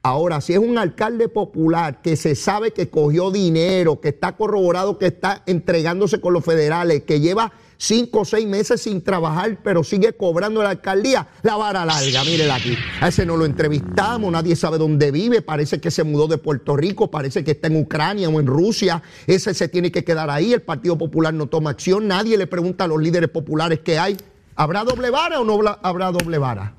Ahora, 0.05 0.41
si 0.41 0.51
es 0.51 0.59
un 0.59 0.77
alcalde 0.77 1.29
popular 1.29 2.01
que 2.01 2.17
se 2.17 2.35
sabe 2.35 2.71
que 2.71 2.89
cogió 2.89 3.31
dinero, 3.31 4.01
que 4.01 4.09
está 4.09 4.35
corroborado 4.35 4.97
que 4.97 5.05
está 5.05 5.43
entregándose 5.45 6.19
con 6.19 6.33
los 6.33 6.43
federales, 6.43 7.03
que 7.03 7.21
lleva 7.21 7.53
cinco 7.77 8.19
o 8.19 8.25
seis 8.25 8.45
meses 8.45 8.81
sin 8.81 9.01
trabajar, 9.01 9.59
pero 9.63 9.81
sigue 9.81 10.11
cobrando 10.11 10.61
la 10.61 10.71
alcaldía, 10.71 11.29
la 11.41 11.55
vara 11.55 11.85
larga, 11.85 12.25
mírela 12.25 12.55
aquí. 12.55 12.75
A 12.99 13.07
ese 13.07 13.25
no 13.25 13.37
lo 13.37 13.45
entrevistamos, 13.45 14.29
nadie 14.29 14.57
sabe 14.57 14.77
dónde 14.77 15.09
vive, 15.09 15.41
parece 15.41 15.79
que 15.79 15.89
se 15.89 16.03
mudó 16.03 16.27
de 16.27 16.37
Puerto 16.37 16.75
Rico, 16.75 17.09
parece 17.09 17.45
que 17.45 17.51
está 17.51 17.67
en 17.67 17.77
Ucrania 17.77 18.27
o 18.27 18.41
en 18.41 18.47
Rusia, 18.47 19.01
ese 19.25 19.53
se 19.53 19.69
tiene 19.69 19.89
que 19.89 20.03
quedar 20.03 20.29
ahí, 20.29 20.51
el 20.51 20.63
Partido 20.63 20.97
Popular 20.97 21.33
no 21.33 21.47
toma 21.47 21.69
acción, 21.69 22.09
nadie 22.09 22.37
le 22.37 22.47
pregunta 22.47 22.83
a 22.83 22.87
los 22.87 23.01
líderes 23.01 23.29
populares 23.29 23.79
qué 23.79 23.97
hay. 23.97 24.17
¿Habrá 24.55 24.83
doble 24.83 25.09
vara 25.11 25.39
o 25.39 25.45
no 25.45 25.61
habrá 25.81 26.11
doble 26.11 26.37
vara? 26.39 26.75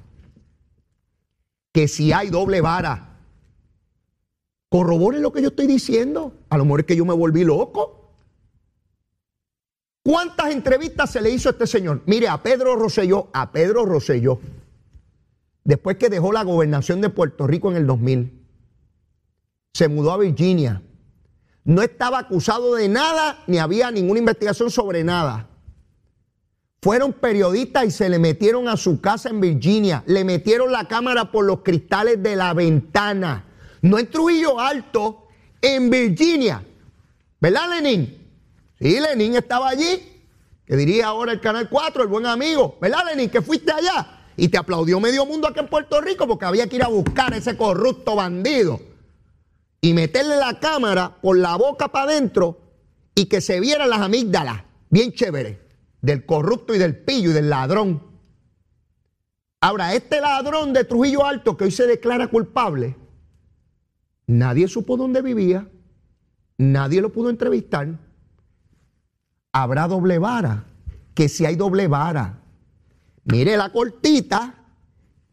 Que 1.73 1.89
si 1.89 2.13
hay 2.13 2.29
doble 2.29 2.61
vara, 2.61 3.14
corroboren 4.75 5.23
lo 5.23 5.33
que 5.33 5.41
yo 5.41 5.51
estoy 5.51 5.69
diciendo. 5.69 6.33
A 6.49 6.59
lo 6.59 6.65
mejor 6.65 6.81
es 6.81 6.87
que 6.87 6.97
yo 6.97 7.05
me 7.05 7.15
volví 7.15 7.45
loco. 7.45 8.11
¿Cuántas 10.03 10.51
entrevistas 10.51 11.13
se 11.13 11.23
le 11.23 11.31
hizo 11.31 11.49
a 11.49 11.53
este 11.53 11.69
señor? 11.69 12.03
Mire, 12.07 12.27
a 12.27 12.43
Pedro 12.43 12.75
Rosselló, 12.75 13.29
a 13.33 13.53
Pedro 13.53 13.85
Rosselló, 13.85 14.41
después 15.63 15.97
que 15.97 16.09
dejó 16.09 16.33
la 16.33 16.43
gobernación 16.43 17.01
de 17.01 17.09
Puerto 17.09 17.47
Rico 17.47 17.71
en 17.71 17.77
el 17.77 17.87
2000, 17.87 18.47
se 19.75 19.87
mudó 19.87 20.11
a 20.11 20.19
Virginia. 20.19 20.83
No 21.63 21.81
estaba 21.81 22.19
acusado 22.19 22.75
de 22.75 22.89
nada, 22.89 23.45
ni 23.47 23.59
había 23.59 23.93
ninguna 23.93 24.19
investigación 24.19 24.73
sobre 24.73 25.05
nada. 25.05 25.51
Fueron 26.83 27.13
periodistas 27.13 27.85
y 27.85 27.91
se 27.93 28.09
le 28.09 28.19
metieron 28.19 28.67
a 28.67 28.77
su 28.77 29.01
casa 29.01 29.29
en 29.29 29.41
Virginia. 29.41 30.03
Le 30.09 30.25
metieron 30.25 30.73
la 30.73 30.89
cámara 30.89 31.31
por 31.31 31.45
los 31.45 31.61
cristales 31.61 32.21
de 32.21 32.35
la 32.35 32.53
ventana. 32.55 33.54
No 33.85 33.99
en 33.99 34.07
Trujillo 34.09 34.59
Alto, 34.59 35.29
en 35.61 35.91
Virginia. 35.91 36.65
¿Verdad, 37.39 37.69
Lenin? 37.69 38.19
Sí, 38.81 38.99
Lenin 38.99 39.37
estaba 39.37 39.69
allí, 39.69 40.23
que 40.65 40.75
diría 40.75 41.09
ahora 41.09 41.33
el 41.33 41.41
Canal 41.43 41.69
4, 41.69 42.03
el 42.03 42.09
buen 42.09 42.25
amigo, 42.25 42.79
¿verdad, 42.81 43.01
Lenin? 43.11 43.29
Que 43.29 43.43
fuiste 43.43 43.73
allá 43.73 44.31
y 44.39 44.49
te 44.49 44.57
aplaudió 44.57 45.01
medio 45.01 45.27
mundo 45.27 45.47
aquí 45.47 45.61
en 45.61 45.69
Puerto 45.69 46.01
Rico 46.01 46.27
porque 46.27 46.47
había 46.47 46.67
que 46.67 46.77
ir 46.77 46.83
a 46.83 46.89
buscar 46.89 47.35
a 47.35 47.37
ese 47.37 47.59
corrupto 47.59 48.17
bandido 48.17 48.81
y 49.83 49.93
meterle 49.93 50.39
la 50.39 50.59
cámara 50.61 51.19
por 51.21 51.37
la 51.37 51.55
boca 51.57 51.89
para 51.89 52.11
adentro 52.11 52.59
y 53.15 53.27
que 53.27 53.43
se 53.43 53.61
vieran 53.61 53.91
las 53.91 54.01
amígdalas, 54.01 54.63
bien 54.89 55.13
chévere, 55.13 55.61
del 56.01 56.25
corrupto 56.25 56.75
y 56.75 56.79
del 56.79 56.97
pillo 56.97 57.33
y 57.33 57.35
del 57.35 57.51
ladrón. 57.51 58.03
Ahora, 59.61 59.93
este 59.93 60.23
ladrón 60.23 60.73
de 60.73 60.85
Trujillo 60.85 61.27
Alto 61.27 61.55
que 61.59 61.65
hoy 61.65 61.71
se 61.71 61.87
declara 61.87 62.29
culpable, 62.29 62.97
nadie 64.27 64.69
supo 64.69 64.97
dónde 64.97 65.23
vivía, 65.23 65.69
nadie 66.59 67.01
lo 67.01 67.11
pudo 67.13 67.31
entrevistar. 67.31 67.99
Habrá 69.53 69.87
doble 69.87 70.19
vara, 70.19 70.65
que 71.15 71.29
si 71.29 71.47
hay 71.47 71.57
doble 71.57 71.87
vara, 71.89 72.41
mire 73.25 73.57
la 73.57 73.71
cortita 73.71 74.55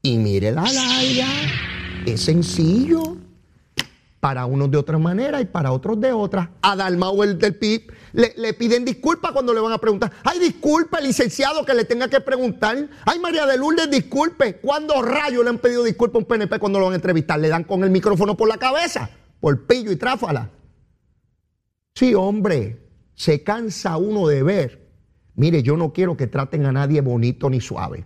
y 0.02 0.18
mire 0.18 0.52
la 0.52 0.64
larga. 0.64 1.28
Es 2.06 2.22
sencillo 2.22 3.18
para 4.20 4.46
unos 4.46 4.70
de 4.72 4.78
otra 4.78 4.98
manera 4.98 5.42
y 5.42 5.46
para 5.46 5.72
otros 5.72 6.00
de 6.00 6.14
otra. 6.14 6.52
A 6.62 6.88
el 6.88 7.38
del 7.40 7.56
PIB 7.56 7.92
le, 8.14 8.54
piden 8.54 8.86
disculpas 8.86 9.32
cuando 9.32 9.54
le 9.54 9.60
van 9.60 9.74
a 9.74 9.78
preguntar. 9.78 10.12
Ay, 10.24 10.40
disculpe, 10.40 11.02
licenciado, 11.02 11.66
que 11.66 11.74
le 11.74 11.86
tenga 11.86 12.08
que 12.08 12.22
preguntar. 12.22 12.90
Ay, 13.06 13.20
María 13.20 13.46
de 13.46 13.58
Lourdes, 13.58 13.90
disculpe. 13.90 14.58
¿Cuándo 14.58 15.02
rayos 15.02 15.44
le 15.44 15.50
han 15.50 15.60
pedido 15.60 15.84
disculpas 15.84 16.16
a 16.16 16.20
un 16.20 16.26
PNP 16.26 16.60
cuando 16.60 16.80
lo 16.80 16.86
van 16.86 16.94
a 16.94 16.96
entrevistar? 16.96 17.40
Le 17.40 17.50
dan 17.50 17.64
con 17.64 17.84
el 17.84 17.90
micrófono 17.90 18.36
por 18.36 18.48
la 18.48 18.58
cabeza, 18.58 19.10
por 19.40 19.66
pillo 19.66 19.92
y 19.92 19.96
tráfala. 19.96 20.50
Sí, 21.94 22.14
hombre, 22.16 22.90
se 23.16 23.44
cansa 23.44 23.98
uno 23.98 24.28
de 24.28 24.44
ver. 24.44 24.92
Mire, 25.36 25.64
yo 25.64 25.78
no 25.78 25.94
quiero 25.94 26.18
que 26.18 26.28
traten 26.28 26.66
a 26.66 26.72
nadie 26.72 27.02
bonito 27.02 27.50
ni 27.50 27.62
suave. 27.62 28.06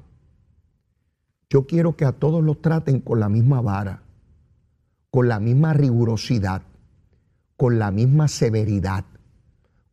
Yo 1.50 1.66
quiero 1.66 1.96
que 1.96 2.06
a 2.06 2.12
todos 2.12 2.44
los 2.44 2.62
traten 2.62 3.00
con 3.00 3.20
la 3.20 3.30
misma 3.30 3.62
vara 3.62 4.06
con 5.16 5.30
la 5.30 5.40
misma 5.40 5.72
rigurosidad, 5.72 6.64
con 7.56 7.80
la 7.80 7.90
misma 7.90 8.28
severidad, 8.28 9.06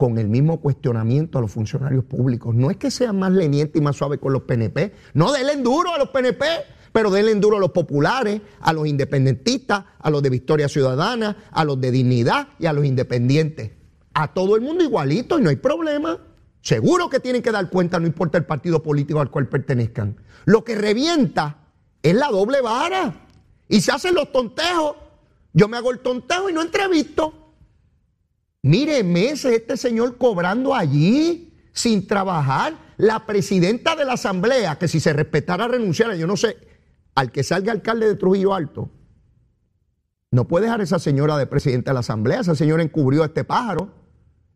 con 0.02 0.18
el 0.18 0.28
mismo 0.28 0.60
cuestionamiento 0.60 1.38
a 1.38 1.42
los 1.42 1.52
funcionarios 1.52 2.02
públicos. 2.02 2.52
No 2.56 2.72
es 2.72 2.76
que 2.76 2.90
sean 2.90 3.20
más 3.20 3.30
lenientes 3.30 3.80
y 3.80 3.84
más 3.84 3.94
suaves 3.94 4.18
con 4.18 4.32
los 4.32 4.42
PNP, 4.42 4.92
no 5.14 5.30
denle 5.30 5.54
duro 5.58 5.94
a 5.94 5.98
los 5.98 6.08
PNP, 6.08 6.44
pero 6.90 7.08
denle 7.12 7.32
duro 7.36 7.58
a 7.58 7.60
los 7.60 7.70
populares, 7.70 8.40
a 8.62 8.72
los 8.72 8.88
independentistas, 8.88 9.84
a 10.00 10.10
los 10.10 10.20
de 10.20 10.30
Victoria 10.30 10.68
Ciudadana, 10.68 11.44
a 11.52 11.64
los 11.64 11.80
de 11.80 11.92
Dignidad 11.92 12.48
y 12.58 12.66
a 12.66 12.72
los 12.72 12.84
independientes. 12.84 13.70
A 14.12 14.34
todo 14.34 14.56
el 14.56 14.62
mundo 14.62 14.82
igualito 14.82 15.38
y 15.38 15.42
no 15.42 15.50
hay 15.50 15.56
problema. 15.56 16.18
Seguro 16.62 17.08
que 17.08 17.20
tienen 17.20 17.40
que 17.40 17.52
dar 17.52 17.70
cuenta, 17.70 18.00
no 18.00 18.08
importa 18.08 18.38
el 18.38 18.44
partido 18.44 18.82
político 18.82 19.20
al 19.20 19.30
cual 19.30 19.48
pertenezcan. 19.48 20.16
Lo 20.46 20.64
que 20.64 20.74
revienta 20.74 21.58
es 22.02 22.16
la 22.16 22.26
doble 22.26 22.60
vara. 22.60 23.28
Y 23.68 23.80
se 23.80 23.92
hacen 23.92 24.16
los 24.16 24.32
tontejos 24.32 24.96
yo 25.54 25.68
me 25.68 25.76
hago 25.76 25.90
el 25.90 25.98
tonteo 25.98 26.48
y 26.48 26.52
no 26.52 26.62
entrevisto. 26.62 27.34
Mire, 28.62 29.03
meses 29.03 29.53
este 29.53 29.77
señor 29.77 30.16
cobrando 30.16 30.75
allí 30.75 31.53
sin 31.72 32.07
trabajar. 32.07 32.92
La 32.96 33.27
presidenta 33.27 33.96
de 33.96 34.05
la 34.05 34.12
asamblea, 34.12 34.79
que 34.79 34.87
si 34.87 35.01
se 35.01 35.12
respetara 35.12 35.66
renunciara, 35.66 36.14
yo 36.14 36.29
no 36.29 36.37
sé, 36.37 36.57
al 37.16 37.33
que 37.33 37.42
salga 37.42 37.72
alcalde 37.72 38.07
de 38.07 38.14
Trujillo 38.14 38.55
Alto, 38.55 38.90
no 40.31 40.46
puede 40.46 40.66
dejar 40.66 40.81
esa 40.81 41.01
señora 41.01 41.37
de 41.37 41.46
presidenta 41.46 41.90
de 41.90 41.94
la 41.94 42.01
asamblea. 42.01 42.40
Esa 42.40 42.55
señora 42.55 42.83
encubrió 42.83 43.22
a 43.22 43.27
este 43.27 43.42
pájaro 43.42 43.92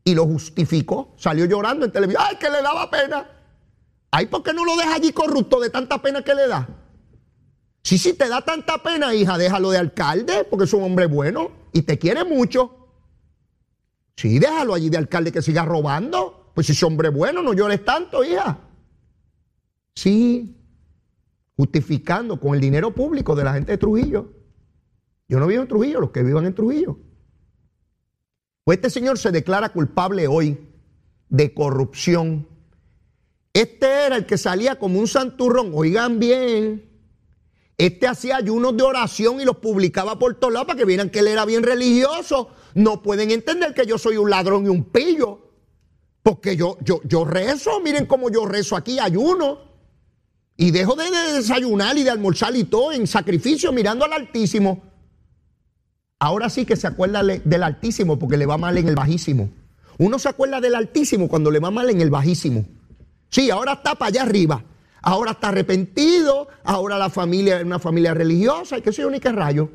y 0.05 0.14
lo 0.14 0.25
justificó. 0.25 1.14
Salió 1.16 1.45
llorando 1.45 1.85
en 1.85 1.92
televisión. 1.92 2.23
¡Ay, 2.27 2.37
que 2.37 2.49
le 2.49 2.62
daba 2.62 2.88
pena! 2.88 3.29
¡Ay, 4.12 4.27
¿por 4.27 4.42
qué 4.45 4.55
no 4.55 4.64
lo 4.64 4.77
deja 4.77 4.95
allí 4.95 5.12
corrupto 5.12 5.61
de 5.61 5.69
tanta 5.69 6.01
pena 6.01 6.23
que 6.23 6.35
le 6.35 6.47
da? 6.47 6.69
Sí, 7.83 7.99
sí, 7.99 8.14
te 8.14 8.29
da 8.29 8.42
tanta 8.42 8.83
pena, 8.83 9.14
hija, 9.14 9.37
déjalo 9.37 9.71
de 9.71 9.79
alcalde, 9.79 10.47
porque 10.49 10.64
es 10.64 10.73
un 10.73 10.85
hombre 10.85 11.07
bueno 11.07 11.51
y 11.73 11.83
te 11.83 11.99
quiere 11.99 12.25
mucho. 12.25 12.86
Sí, 14.16 14.38
déjalo 14.38 14.74
allí 14.74 14.88
de 14.88 14.96
alcalde 14.96 15.31
que 15.31 15.42
siga 15.42 15.64
robando. 15.64 16.52
Pues 16.55 16.66
si 16.66 16.72
es 16.72 16.83
hombre 16.83 17.11
bueno, 17.11 17.42
no 17.42 17.52
llores 17.52 17.85
tanto, 17.85 18.24
hija. 18.24 18.59
Sí, 19.94 20.57
justificando 21.57 22.40
con 22.40 22.55
el 22.55 22.61
dinero 22.61 22.94
público 22.94 23.35
de 23.35 23.44
la 23.44 23.52
gente 23.52 23.72
de 23.72 23.79
Trujillo. 23.79 24.33
Yo 25.29 25.38
no 25.38 25.46
vivo 25.46 25.62
en 25.62 25.68
Trujillo, 25.68 26.00
los 26.00 26.11
que 26.11 26.22
vivan 26.22 26.46
en 26.46 26.55
Trujillo. 26.55 26.98
Pues 28.64 28.79
este 28.79 28.90
señor 28.90 29.18
se 29.18 29.31
declara 29.31 29.68
culpable 29.68 30.26
hoy 30.29 30.59
de 31.29 31.52
corrupción. 31.52 32.48
Este 33.52 33.87
era 34.07 34.16
el 34.16 34.26
que 34.26 34.38
salía 34.38 34.79
como 34.79 34.98
un 34.98 35.09
santurrón. 35.09 35.72
Oigan 35.74 36.18
bien, 36.18 36.90
este 37.79 38.07
hacía 38.07 38.37
ayunos 38.37 38.76
de 38.76 38.83
oración 38.83 39.40
y 39.40 39.44
los 39.44 39.59
publicaba 39.59 40.18
por 40.18 40.35
todos 40.35 40.52
lados 40.52 40.66
para 40.66 40.79
que 40.79 40.85
vieran 40.85 41.11
que 41.11 41.18
él 41.18 41.29
era 41.29 41.44
bien 41.44 41.62
religioso. 41.62 42.50
No 42.76 43.02
pueden 43.02 43.30
entender 43.30 43.74
que 43.74 43.86
yo 43.86 43.98
soy 43.98 44.16
un 44.16 44.30
ladrón 44.30 44.66
y 44.66 44.68
un 44.68 44.84
pillo. 44.84 45.40
Porque 46.22 46.56
yo, 46.56 46.78
yo, 46.82 47.00
yo 47.04 47.24
rezo, 47.24 47.80
miren 47.80 48.06
cómo 48.06 48.30
yo 48.30 48.46
rezo 48.46 48.76
aquí, 48.76 48.98
ayuno. 48.98 49.58
Y 50.56 50.70
dejo 50.70 50.94
de, 50.94 51.10
desayunar 51.32 51.98
y 51.98 52.04
de 52.04 52.10
almorzar 52.10 52.54
y 52.54 52.64
todo 52.64 52.92
en 52.92 53.06
sacrificio 53.06 53.72
mirando 53.72 54.04
al 54.04 54.12
Altísimo. 54.12 54.82
Ahora 56.18 56.48
sí 56.48 56.64
que 56.64 56.76
se 56.76 56.86
acuerda 56.86 57.22
del 57.22 57.62
Altísimo 57.62 58.18
porque 58.18 58.36
le 58.36 58.46
va 58.46 58.56
mal 58.56 58.78
en 58.78 58.88
el 58.88 58.94
bajísimo. 58.94 59.50
Uno 59.98 60.18
se 60.18 60.28
acuerda 60.28 60.60
del 60.60 60.74
Altísimo 60.74 61.28
cuando 61.28 61.50
le 61.50 61.58
va 61.58 61.70
mal 61.70 61.90
en 61.90 62.00
el 62.00 62.10
bajísimo. 62.10 62.64
Sí, 63.28 63.50
ahora 63.50 63.74
está 63.74 63.94
para 63.94 64.08
allá 64.08 64.22
arriba 64.22 64.64
ahora 65.06 65.30
está 65.30 65.48
arrepentido, 65.48 66.48
ahora 66.64 66.98
la 66.98 67.10
familia 67.10 67.58
es 67.58 67.64
una 67.64 67.78
familia 67.78 68.12
religiosa, 68.12 68.78
y 68.78 68.90
yo, 68.90 69.08
ni 69.08 69.20
qué 69.20 69.30
rayo. 69.30 69.70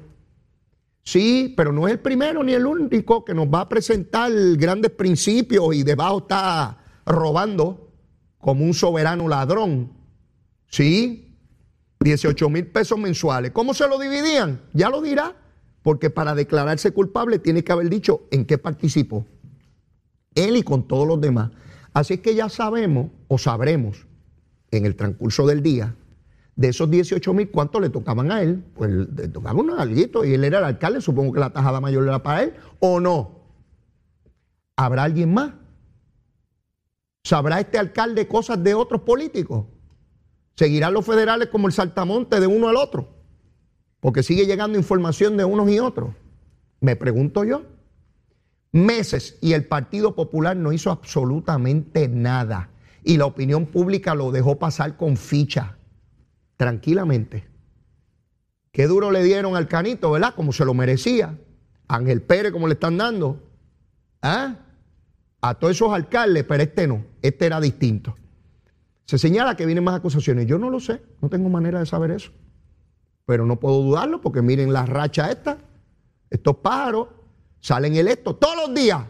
Sí, 1.03 1.53
pero 1.57 1.71
no 1.71 1.87
es 1.87 1.93
el 1.93 1.99
primero 1.99 2.43
ni 2.43 2.53
el 2.53 2.65
único 2.65 3.25
que 3.25 3.33
nos 3.33 3.47
va 3.47 3.61
a 3.61 3.69
presentar 3.69 4.31
grandes 4.55 4.91
principios 4.91 5.73
y 5.73 5.83
debajo 5.83 6.19
está 6.19 6.77
robando 7.05 7.91
como 8.37 8.63
un 8.63 8.73
soberano 8.73 9.27
ladrón. 9.27 9.91
Sí, 10.67 11.37
18 11.99 12.49
mil 12.49 12.67
pesos 12.67 12.97
mensuales. 12.97 13.51
¿Cómo 13.51 13.73
se 13.73 13.87
lo 13.87 13.99
dividían? 13.99 14.61
Ya 14.73 14.89
lo 14.89 15.01
dirá, 15.01 15.35
porque 15.83 16.09
para 16.09 16.35
declararse 16.35 16.91
culpable 16.91 17.39
tiene 17.39 17.63
que 17.63 17.71
haber 17.71 17.89
dicho 17.89 18.27
en 18.31 18.45
qué 18.45 18.57
participó. 18.57 19.25
Él 20.35 20.55
y 20.55 20.63
con 20.63 20.87
todos 20.87 21.07
los 21.07 21.19
demás. 21.19 21.51
Así 21.93 22.19
que 22.19 22.35
ya 22.35 22.47
sabemos 22.49 23.11
o 23.27 23.37
sabremos 23.37 24.07
en 24.71 24.85
el 24.85 24.95
transcurso 24.95 25.45
del 25.45 25.61
día, 25.61 25.95
de 26.61 26.67
esos 26.67 26.89
18 26.89 27.33
mil, 27.33 27.49
¿cuánto 27.49 27.79
le 27.79 27.89
tocaban 27.89 28.31
a 28.31 28.41
él? 28.41 28.63
Pues 28.75 28.91
le 28.91 29.27
tocaba 29.27 29.59
un 29.59 29.71
alguito 29.71 30.23
y 30.23 30.35
él 30.35 30.43
era 30.43 30.59
el 30.59 30.65
alcalde, 30.65 31.01
supongo 31.01 31.33
que 31.33 31.39
la 31.39 31.49
tajada 31.49 31.81
mayor 31.81 32.03
era 32.03 32.21
para 32.21 32.43
él, 32.43 32.53
o 32.79 32.99
no. 32.99 33.41
¿Habrá 34.75 35.03
alguien 35.03 35.33
más? 35.33 35.53
¿Sabrá 37.23 37.59
este 37.59 37.79
alcalde 37.79 38.27
cosas 38.27 38.63
de 38.63 38.75
otros 38.75 39.01
políticos? 39.01 39.65
¿Seguirán 40.55 40.93
los 40.93 41.05
federales 41.05 41.47
como 41.47 41.67
el 41.67 41.73
saltamonte 41.73 42.39
de 42.39 42.47
uno 42.47 42.69
al 42.69 42.75
otro? 42.75 43.09
Porque 43.99 44.21
sigue 44.21 44.45
llegando 44.45 44.77
información 44.77 45.37
de 45.37 45.45
unos 45.45 45.69
y 45.69 45.79
otros. 45.79 46.11
Me 46.79 46.95
pregunto 46.95 47.43
yo. 47.43 47.63
Meses 48.71 49.37
y 49.41 49.53
el 49.53 49.65
Partido 49.65 50.15
Popular 50.15 50.55
no 50.55 50.71
hizo 50.71 50.91
absolutamente 50.91 52.07
nada 52.07 52.69
y 53.03 53.17
la 53.17 53.25
opinión 53.25 53.65
pública 53.65 54.13
lo 54.13 54.31
dejó 54.31 54.59
pasar 54.59 54.95
con 54.95 55.17
ficha, 55.17 55.77
tranquilamente. 56.61 57.43
Qué 58.71 58.85
duro 58.85 59.09
le 59.09 59.23
dieron 59.23 59.55
al 59.55 59.67
canito, 59.67 60.11
¿verdad? 60.11 60.35
Como 60.35 60.53
se 60.53 60.63
lo 60.63 60.75
merecía. 60.75 61.35
Ángel 61.87 62.21
Pérez, 62.21 62.51
como 62.51 62.67
le 62.67 62.75
están 62.75 62.99
dando. 62.99 63.41
¿Ah? 64.21 64.57
A 65.41 65.55
todos 65.55 65.75
esos 65.75 65.91
alcaldes, 65.91 66.43
pero 66.43 66.61
este 66.61 66.85
no, 66.85 67.03
este 67.23 67.47
era 67.47 67.59
distinto. 67.59 68.15
Se 69.05 69.17
señala 69.17 69.57
que 69.57 69.65
vienen 69.65 69.83
más 69.83 69.95
acusaciones. 69.95 70.45
Yo 70.45 70.59
no 70.59 70.69
lo 70.69 70.79
sé, 70.79 71.01
no 71.19 71.29
tengo 71.29 71.49
manera 71.49 71.79
de 71.79 71.87
saber 71.87 72.11
eso. 72.11 72.31
Pero 73.25 73.47
no 73.47 73.59
puedo 73.59 73.81
dudarlo 73.81 74.21
porque 74.21 74.43
miren 74.43 74.71
la 74.71 74.85
racha 74.85 75.31
esta. 75.31 75.57
Estos 76.29 76.57
pájaros 76.57 77.07
salen 77.59 77.95
electos 77.95 78.39
todos 78.39 78.67
los 78.67 78.75
días 78.75 79.03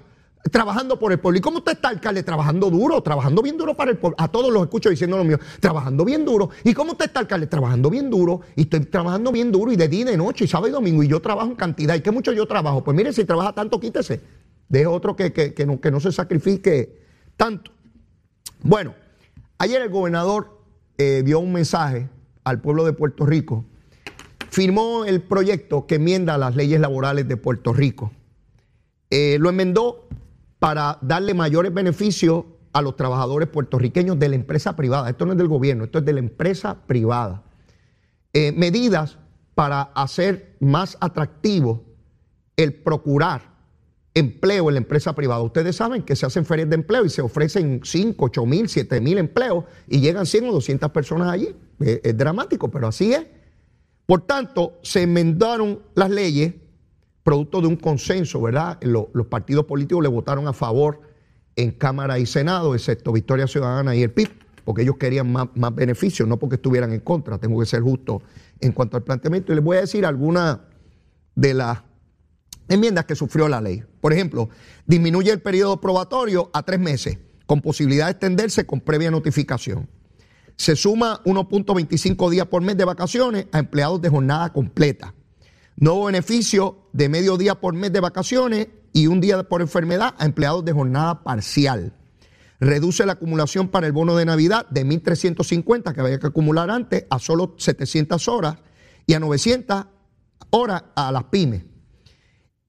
trabajando 0.50 0.98
por 0.98 1.12
el 1.12 1.20
pueblo. 1.20 1.38
¿Y 1.38 1.42
cómo 1.42 1.60
usted 1.60 1.74
está, 1.74 1.90
alcalde? 1.90 2.24
Trabajando 2.24 2.70
duro, 2.70 3.02
trabajando 3.02 3.42
bien 3.42 3.58
duro 3.58 3.76
para 3.76 3.92
el 3.92 3.98
pueblo. 3.98 4.16
A 4.20 4.28
todos 4.28 4.52
los 4.52 4.64
escucho 4.64 4.90
diciendo 4.90 5.18
lo 5.18 5.24
mío, 5.24 5.40
trabajando 5.60 6.04
bien 6.04 6.26
duro. 6.26 6.50
¿Y 6.64 6.74
cómo 6.74 6.94
usted 6.94 7.06
está, 7.06 7.20
alcalde? 7.20 7.48
Trabajando 7.48 7.90
bien 7.90 8.10
duro. 8.10 8.42
Y 8.56 8.62
estoy 8.62 8.82
trabajando 8.82 9.32
bien 9.32 9.52
duro 9.52 9.72
y 9.72 9.76
de 9.76 9.88
día 9.88 10.02
y 10.02 10.04
de 10.06 10.18
noche, 10.18 10.46
y 10.46 10.48
sábado 10.48 10.70
y 10.70 10.72
domingo. 10.72 11.04
Y 11.04 11.08
yo 11.08 11.20
trabajo 11.20 11.50
en 11.50 11.56
cantidad. 11.56 11.96
¿Y 11.96 12.02
qué 12.02 12.12
mucho 12.12 12.32
yo 12.32 12.48
trabajo? 12.48 12.84
Pues 12.84 12.96
mire, 12.98 13.14
si 13.14 13.26
trabaja 13.26 13.54
tanto, 13.54 13.80
quítese. 13.80 14.22
Deje 14.68 14.88
otro 14.88 15.16
que, 15.16 15.32
que, 15.34 15.66
no, 15.66 15.80
que 15.80 15.92
no 15.92 16.00
se 16.00 16.12
sacrifique 16.12 17.02
tanto. 17.36 17.72
Bueno, 18.64 18.96
ayer 19.58 19.82
el 19.82 19.90
gobernador 19.90 20.62
eh, 20.98 21.24
dio 21.26 21.40
un 21.40 21.52
mensaje 21.52 22.10
al 22.44 22.62
pueblo 22.62 22.86
de 22.86 22.94
Puerto 22.94 23.26
Rico. 23.26 23.66
Firmó 24.50 25.06
el 25.06 25.22
proyecto 25.22 25.88
que 25.88 25.96
enmienda 25.96 26.38
las 26.38 26.56
leyes 26.56 26.80
laborales 26.80 27.28
de 27.28 27.38
Puerto 27.38 27.74
Rico. 27.74 28.12
Eh, 29.10 29.38
lo 29.40 29.50
enmendó 29.50 30.08
para 30.62 31.00
darle 31.02 31.34
mayores 31.34 31.74
beneficios 31.74 32.46
a 32.72 32.84
los 32.84 32.96
trabajadores 32.96 33.50
puertorriqueños 33.50 34.20
de 34.20 34.30
la 34.30 34.36
empresa 34.36 34.76
privada. 34.76 35.10
Esto 35.10 35.26
no 35.26 35.32
es 35.32 35.38
del 35.40 35.48
gobierno, 35.48 35.86
esto 35.86 35.98
es 35.98 36.06
de 36.06 36.14
la 36.14 36.20
empresa 36.20 36.84
privada. 36.86 37.42
Eh, 38.32 38.52
medidas 38.52 39.18
para 39.56 39.82
hacer 39.82 40.56
más 40.60 41.00
atractivo 41.02 41.84
el 42.58 42.76
procurar 42.76 43.42
empleo 44.14 44.70
en 44.70 44.76
la 44.76 44.82
empresa 44.82 45.16
privada. 45.16 45.42
Ustedes 45.42 45.78
saben 45.78 46.04
que 46.04 46.16
se 46.16 46.28
hacen 46.28 46.46
ferias 46.46 46.70
de 46.70 46.76
empleo 46.76 47.06
y 47.06 47.10
se 47.10 47.24
ofrecen 47.24 47.82
5, 47.84 48.24
8 48.24 48.46
mil, 48.46 48.70
7 48.70 49.02
mil 49.02 49.18
empleos 49.18 49.66
y 49.88 50.00
llegan 50.00 50.28
100 50.28 50.48
o 50.50 50.52
200 50.52 50.92
personas 50.92 51.32
allí. 51.32 51.56
Es, 51.80 52.02
es 52.04 52.16
dramático, 52.16 52.70
pero 52.70 52.88
así 52.88 53.16
es. 53.16 53.26
Por 54.06 54.28
tanto, 54.28 54.78
se 54.84 55.02
enmendaron 55.02 55.80
las 55.96 56.12
leyes 56.12 56.54
producto 57.32 57.62
de 57.62 57.68
un 57.68 57.78
consenso, 57.78 58.42
¿verdad? 58.42 58.78
Lo- 58.82 59.10
los 59.14 59.28
partidos 59.28 59.64
políticos 59.64 60.04
le 60.04 60.10
votaron 60.10 60.50
a 60.50 60.54
favor 60.54 61.00
en 61.56 61.72
Cámara 61.72 62.20
y 62.20 62.26
Senado, 62.26 62.76
excepto 62.76 63.14
Victoria 63.14 63.48
Ciudadana 63.48 63.96
y 63.96 64.04
el 64.04 64.12
PIB, 64.12 64.28
porque 64.66 64.82
ellos 64.82 64.98
querían 65.00 65.32
más, 65.32 65.48
más 65.56 65.74
beneficios, 65.74 66.28
no 66.28 66.38
porque 66.38 66.56
estuvieran 66.58 66.92
en 66.92 67.00
contra. 67.00 67.38
Tengo 67.38 67.58
que 67.62 67.66
ser 67.66 67.82
justo 67.84 68.22
en 68.60 68.74
cuanto 68.74 68.98
al 68.98 69.04
planteamiento. 69.04 69.54
Y 69.54 69.56
les 69.56 69.64
voy 69.64 69.78
a 69.78 69.80
decir 69.80 70.06
algunas 70.06 70.60
de 71.34 71.54
las 71.54 71.80
enmiendas 72.68 73.06
que 73.06 73.16
sufrió 73.16 73.48
la 73.48 73.62
ley. 73.62 73.82
Por 74.02 74.12
ejemplo, 74.12 74.50
disminuye 74.86 75.32
el 75.32 75.42
periodo 75.42 75.80
probatorio 75.80 76.50
a 76.52 76.64
tres 76.64 76.82
meses, 76.82 77.18
con 77.46 77.62
posibilidad 77.62 78.08
de 78.08 78.12
extenderse 78.12 78.66
con 78.66 78.82
previa 78.82 79.10
notificación. 79.10 79.88
Se 80.58 80.76
suma 80.76 81.22
1.25 81.24 82.30
días 82.30 82.48
por 82.48 82.62
mes 82.62 82.76
de 82.76 82.84
vacaciones 82.84 83.48
a 83.54 83.60
empleados 83.60 84.02
de 84.02 84.10
jornada 84.10 84.52
completa. 84.52 85.14
Nuevo 85.82 86.06
beneficio 86.06 86.78
de 86.94 87.10
medio 87.10 87.38
día 87.38 87.56
por 87.56 87.74
mes 87.74 87.92
de 87.92 88.02
vacaciones 88.02 88.68
y 88.94 89.08
un 89.08 89.20
día 89.20 89.42
por 89.42 89.62
enfermedad 89.62 90.14
a 90.20 90.26
empleados 90.26 90.64
de 90.64 90.74
jornada 90.74 91.24
parcial. 91.24 91.98
Reduce 92.60 93.04
la 93.04 93.14
acumulación 93.14 93.68
para 93.68 93.88
el 93.88 93.92
bono 93.92 94.16
de 94.16 94.26
Navidad 94.26 94.68
de 94.70 94.86
1.350 94.86 95.92
que 95.92 96.02
había 96.02 96.20
que 96.20 96.28
acumular 96.28 96.70
antes 96.70 97.06
a 97.10 97.18
solo 97.18 97.56
700 97.58 98.28
horas 98.28 98.58
y 99.08 99.16
a 99.16 99.20
900 99.20 99.88
horas 100.52 100.84
a 100.94 101.12
las 101.12 101.24
pymes. 101.24 101.64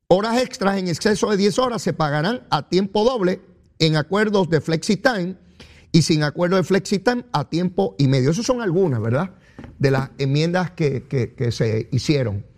Horas 0.08 0.40
extras 0.40 0.78
en 0.78 0.88
exceso 0.88 1.28
de 1.30 1.36
10 1.36 1.58
horas 1.58 1.82
se 1.82 1.92
pagarán 1.92 2.46
a 2.48 2.70
tiempo 2.70 3.04
doble 3.04 3.42
en 3.78 3.96
acuerdos 3.96 4.48
de 4.48 4.62
FlexiTime 4.62 5.36
y 5.92 6.00
sin 6.00 6.22
acuerdo 6.22 6.56
de 6.56 6.62
FlexiTime 6.62 7.26
a 7.32 7.50
tiempo 7.50 7.94
y 7.98 8.08
medio. 8.08 8.30
Esas 8.30 8.46
son 8.46 8.62
algunas, 8.62 9.02
¿verdad? 9.02 9.34
De 9.78 9.90
las 9.90 10.12
enmiendas 10.16 10.70
que 10.70 11.48
se 11.50 11.90
hicieron. 11.92 12.50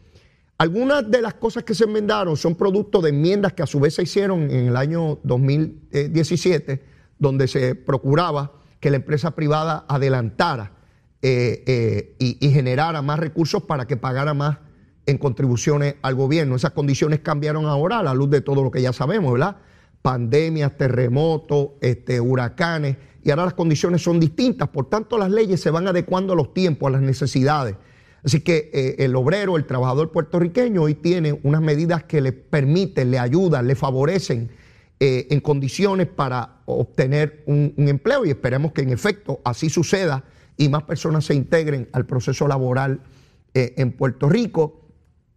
Algunas 0.57 1.11
de 1.11 1.21
las 1.21 1.35
cosas 1.35 1.65
que 1.65 1.75
se 1.75 1.85
enmendaron 1.85 2.37
son 2.37 2.55
producto 2.55 3.01
de 3.01 3.11
enmiendas 3.11 3.55
que 3.55 3.63
a 3.63 3.67
su 3.67 3.81
vez 3.81 3.95
se 3.95 4.03
hicieron 4.03 4.51
en 4.51 4.69
el 4.69 4.77
año 4.77 5.19
2017, 5.25 6.83
donde 7.19 7.49
se 7.49 7.75
procuraba 7.75 8.53
que 8.79 8.91
la 8.91 8.97
empresa 8.97 9.33
privada 9.33 9.85
adelantara 9.89 10.73
eh, 11.23 11.65
eh, 11.67 12.17
y, 12.19 12.51
generara 12.51 13.03
más 13.03 13.19
recursos 13.19 13.63
para 13.63 13.87
que 13.87 13.97
pagara 13.97 14.35
más 14.35 14.59
en 15.07 15.19
contribuciones 15.19 15.97
al 16.03 16.15
gobierno. 16.15 16.55
Esas 16.55 16.73
condiciones 16.73 17.21
cambiaron 17.21 17.65
ahora 17.65 17.99
a 17.99 18.03
la 18.03 18.15
luz 18.15 18.31
de 18.31 18.43
todo 18.43 18.63
lo 18.63 18.71
que 18.71 18.83
ya 18.83 18.93
sabemos, 18.93 19.33
¿verdad? 19.33 19.57
Pandemias, 20.03 20.77
terremotos, 20.77 21.71
este, 21.81 22.21
huracanes, 22.21 22.99
y 23.23 23.31
ahora 23.31 23.47
las 23.47 23.55
condiciones 23.55 24.03
son 24.03 24.21
distintas. 24.21 24.69
Por 24.69 24.91
tanto, 24.91 25.17
las 25.17 25.31
leyes 25.31 25.61
se 25.61 25.71
van 25.71 25.89
adecuando 25.89 26.35
a 26.35 26.37
los 26.37 26.53
tiempos, 26.53 26.89
a 26.89 26.91
las 26.91 27.01
necesidades. 27.01 27.77
Así 28.25 28.41
que 28.41 28.71
eh, 28.73 29.05
el 29.05 29.15
obrero, 29.17 29.57
el 29.57 29.67
trabajador 29.67 30.11
puertorriqueño 30.11 30.83
hoy 30.83 30.95
tiene 30.95 31.39
unas 31.43 31.61
medidas 31.61 32.05
que 32.05 32.23
le 32.23 32.33
permiten, 32.33 33.11
le 33.11 33.19
ayudan, 33.19 33.67
le 33.67 33.75
favorecen 33.75 34.51
eh, 34.99 35.27
en 35.31 35.41
condiciones 35.41 36.07
para 36.07 36.63
obtener 36.65 37.43
un, 37.47 37.75
empleo 37.77 38.25
y 38.25 38.31
esperemos 38.31 38.73
que 38.73 38.81
en 38.81 38.91
efecto 38.91 39.41
así 39.45 39.69
suceda 39.69 40.25
y 40.57 40.71
más 40.71 40.85
personas 40.85 41.27
se 41.27 41.35
integren 41.35 41.89
al 41.93 42.07
proceso 42.07 42.49
laboral 42.49 43.03
eh, 43.53 43.75
en 43.77 43.93
Puerto 43.93 44.29
Rico. 44.31 44.81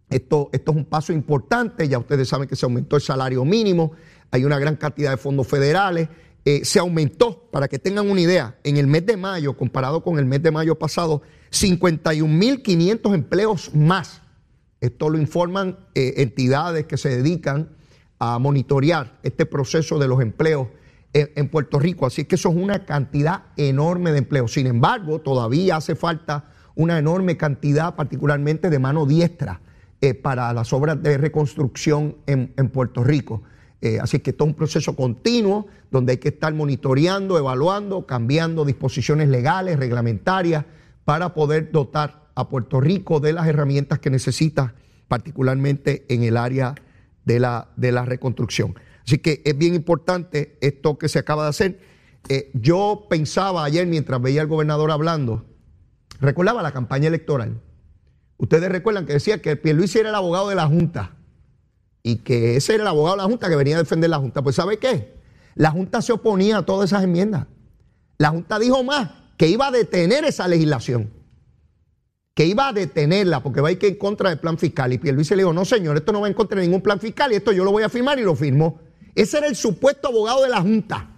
Esto, 0.08 0.48
esto 0.52 0.70
es 0.70 0.76
un 0.78 0.86
paso 0.86 1.12
importante, 1.12 1.86
ya 1.86 1.98
ustedes 1.98 2.26
saben 2.26 2.48
que 2.48 2.56
se 2.56 2.64
aumentó 2.64 2.96
el 2.96 3.02
salario 3.02 3.44
mínimo, 3.44 3.92
hay 4.30 4.46
una 4.46 4.58
gran 4.58 4.76
cantidad 4.76 5.10
de 5.10 5.18
fondos 5.18 5.46
federales, 5.46 6.08
se 6.62 6.78
aumentó, 6.78 7.46
para 7.50 7.68
que 7.68 7.78
tengan 7.78 8.08
una 8.10 8.22
idea, 8.22 8.56
en 8.64 8.78
el 8.78 8.86
mes 8.86 9.04
de 9.04 9.18
mayo, 9.18 9.54
comparado 9.54 10.02
con 10.02 10.18
el 10.18 10.24
mes 10.24 10.42
de 10.42 10.50
mayo 10.50 10.78
pasado, 10.78 11.20
51.500 11.50 13.14
empleos 13.14 13.74
más. 13.74 14.22
Esto 14.80 15.10
lo 15.10 15.18
informan 15.18 15.78
eh, 15.94 16.14
entidades 16.18 16.86
que 16.86 16.96
se 16.96 17.08
dedican 17.08 17.70
a 18.18 18.38
monitorear 18.38 19.18
este 19.22 19.46
proceso 19.46 19.98
de 19.98 20.08
los 20.08 20.20
empleos 20.20 20.68
en, 21.12 21.48
Puerto 21.48 21.78
Rico. 21.78 22.06
Así 22.06 22.24
que 22.24 22.34
eso 22.34 22.50
es 22.50 22.56
una 22.56 22.84
cantidad 22.84 23.44
enorme 23.56 24.12
de 24.12 24.18
empleos. 24.18 24.52
Sin 24.52 24.66
embargo, 24.66 25.20
todavía 25.20 25.76
hace 25.76 25.94
falta 25.94 26.50
una 26.74 26.98
enorme 26.98 27.36
cantidad, 27.36 27.96
particularmente 27.96 28.70
de 28.70 28.78
mano 28.78 29.06
diestra, 29.06 29.60
eh, 30.00 30.14
para 30.14 30.52
las 30.52 30.72
obras 30.72 31.02
de 31.02 31.18
reconstrucción 31.18 32.16
en, 32.26 32.52
en 32.56 32.68
Puerto 32.68 33.02
Rico. 33.02 33.42
Eh, 33.80 33.98
así 34.00 34.18
que 34.18 34.30
esto 34.30 34.44
es 34.44 34.48
un 34.48 34.54
proceso 34.54 34.96
continuo 34.96 35.66
donde 35.90 36.12
hay 36.12 36.18
que 36.18 36.28
estar 36.28 36.52
monitoreando, 36.52 37.38
evaluando, 37.38 38.06
cambiando 38.06 38.64
disposiciones 38.64 39.28
legales, 39.28 39.78
reglamentarias, 39.78 40.64
para 41.08 41.32
poder 41.32 41.72
dotar 41.72 42.28
a 42.34 42.50
Puerto 42.50 42.82
Rico 42.82 43.18
de 43.18 43.32
las 43.32 43.46
herramientas 43.46 43.98
que 43.98 44.10
necesita, 44.10 44.74
particularmente 45.08 46.04
en 46.10 46.22
el 46.22 46.36
área 46.36 46.74
de 47.24 47.40
la, 47.40 47.70
de 47.76 47.92
la 47.92 48.04
reconstrucción. 48.04 48.74
Así 49.06 49.16
que 49.16 49.40
es 49.46 49.56
bien 49.56 49.74
importante 49.74 50.58
esto 50.60 50.98
que 50.98 51.08
se 51.08 51.18
acaba 51.18 51.44
de 51.44 51.48
hacer. 51.48 51.80
Eh, 52.28 52.50
yo 52.52 53.06
pensaba 53.08 53.64
ayer 53.64 53.86
mientras 53.86 54.20
veía 54.20 54.42
al 54.42 54.48
gobernador 54.48 54.90
hablando, 54.90 55.46
recordaba 56.20 56.62
la 56.62 56.72
campaña 56.72 57.08
electoral. 57.08 57.58
Ustedes 58.36 58.70
recuerdan 58.70 59.06
que 59.06 59.14
decía 59.14 59.40
que 59.40 59.56
Pierluisi 59.56 60.00
era 60.00 60.10
el 60.10 60.14
abogado 60.14 60.50
de 60.50 60.56
la 60.56 60.66
Junta 60.66 61.16
y 62.02 62.16
que 62.16 62.56
ese 62.56 62.74
era 62.74 62.82
el 62.82 62.88
abogado 62.88 63.16
de 63.16 63.22
la 63.22 63.28
Junta 63.30 63.48
que 63.48 63.56
venía 63.56 63.76
a 63.76 63.78
defender 63.78 64.10
la 64.10 64.18
Junta. 64.18 64.42
Pues 64.42 64.56
¿sabe 64.56 64.76
qué? 64.76 65.14
La 65.54 65.70
Junta 65.70 66.02
se 66.02 66.12
oponía 66.12 66.58
a 66.58 66.66
todas 66.66 66.90
esas 66.90 67.02
enmiendas. 67.02 67.46
La 68.18 68.28
Junta 68.28 68.58
dijo 68.58 68.84
más, 68.84 69.08
que 69.38 69.46
iba 69.48 69.68
a 69.68 69.70
detener 69.70 70.24
esa 70.24 70.46
legislación, 70.46 71.10
que 72.34 72.44
iba 72.44 72.68
a 72.68 72.72
detenerla 72.74 73.42
porque 73.42 73.62
va 73.62 73.68
a 73.68 73.72
ir 73.72 73.78
en 73.82 73.94
contra 73.94 74.28
del 74.28 74.38
plan 74.38 74.58
fiscal. 74.58 74.92
Y 74.92 74.98
Pierluisi 74.98 75.34
le 75.34 75.42
dijo, 75.42 75.52
no 75.54 75.64
señor, 75.64 75.96
esto 75.96 76.12
no 76.12 76.20
va 76.20 76.28
en 76.28 76.34
contra 76.34 76.60
de 76.60 76.66
ningún 76.66 76.82
plan 76.82 77.00
fiscal 77.00 77.32
y 77.32 77.36
esto 77.36 77.52
yo 77.52 77.64
lo 77.64 77.72
voy 77.72 77.84
a 77.84 77.88
firmar 77.88 78.18
y 78.18 78.22
lo 78.22 78.34
firmó. 78.34 78.80
Ese 79.14 79.38
era 79.38 79.46
el 79.46 79.56
supuesto 79.56 80.08
abogado 80.08 80.42
de 80.42 80.50
la 80.50 80.60
Junta. 80.60 81.08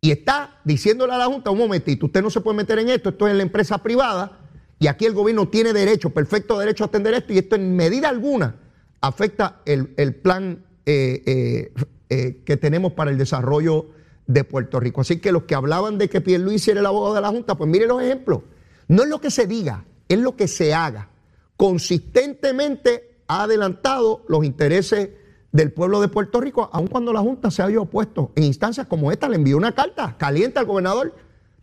Y 0.00 0.10
está 0.10 0.60
diciéndole 0.64 1.12
a 1.12 1.18
la 1.18 1.26
Junta, 1.26 1.50
un 1.50 1.58
momentito, 1.58 2.06
usted 2.06 2.22
no 2.22 2.30
se 2.30 2.40
puede 2.40 2.56
meter 2.56 2.78
en 2.78 2.88
esto, 2.88 3.10
esto 3.10 3.26
es 3.26 3.30
en 3.30 3.38
la 3.38 3.42
empresa 3.44 3.78
privada 3.78 4.40
y 4.78 4.86
aquí 4.86 5.04
el 5.04 5.12
gobierno 5.12 5.48
tiene 5.48 5.72
derecho, 5.72 6.10
perfecto 6.10 6.58
derecho 6.58 6.84
a 6.84 6.86
atender 6.88 7.14
esto 7.14 7.32
y 7.32 7.38
esto 7.38 7.54
en 7.54 7.76
medida 7.76 8.08
alguna 8.08 8.56
afecta 9.00 9.60
el, 9.64 9.94
el 9.96 10.14
plan 10.14 10.64
eh, 10.86 11.22
eh, 11.26 11.72
eh, 12.08 12.42
que 12.44 12.56
tenemos 12.56 12.92
para 12.94 13.10
el 13.10 13.18
desarrollo 13.18 13.90
de 14.32 14.44
Puerto 14.44 14.78
Rico. 14.78 15.00
Así 15.00 15.18
que 15.18 15.32
los 15.32 15.42
que 15.44 15.54
hablaban 15.54 15.98
de 15.98 16.08
que 16.08 16.20
Pierluisi 16.20 16.70
era 16.70 16.80
el 16.80 16.86
abogado 16.86 17.14
de 17.16 17.20
la 17.20 17.28
Junta, 17.28 17.56
pues 17.56 17.68
mire 17.68 17.86
los 17.86 18.00
ejemplos. 18.00 18.42
No 18.86 19.02
es 19.02 19.08
lo 19.08 19.20
que 19.20 19.30
se 19.30 19.46
diga, 19.46 19.84
es 20.08 20.18
lo 20.18 20.36
que 20.36 20.46
se 20.46 20.72
haga. 20.72 21.08
Consistentemente 21.56 23.22
ha 23.26 23.42
adelantado 23.42 24.24
los 24.28 24.44
intereses 24.44 25.10
del 25.52 25.72
pueblo 25.72 26.00
de 26.00 26.06
Puerto 26.06 26.40
Rico, 26.40 26.70
aun 26.72 26.86
cuando 26.86 27.12
la 27.12 27.20
Junta 27.20 27.50
se 27.50 27.62
había 27.62 27.80
opuesto. 27.80 28.30
En 28.36 28.44
instancias 28.44 28.86
como 28.86 29.10
esta 29.10 29.28
le 29.28 29.36
envió 29.36 29.56
una 29.56 29.74
carta 29.74 30.16
caliente 30.16 30.60
al 30.60 30.66
gobernador, 30.66 31.12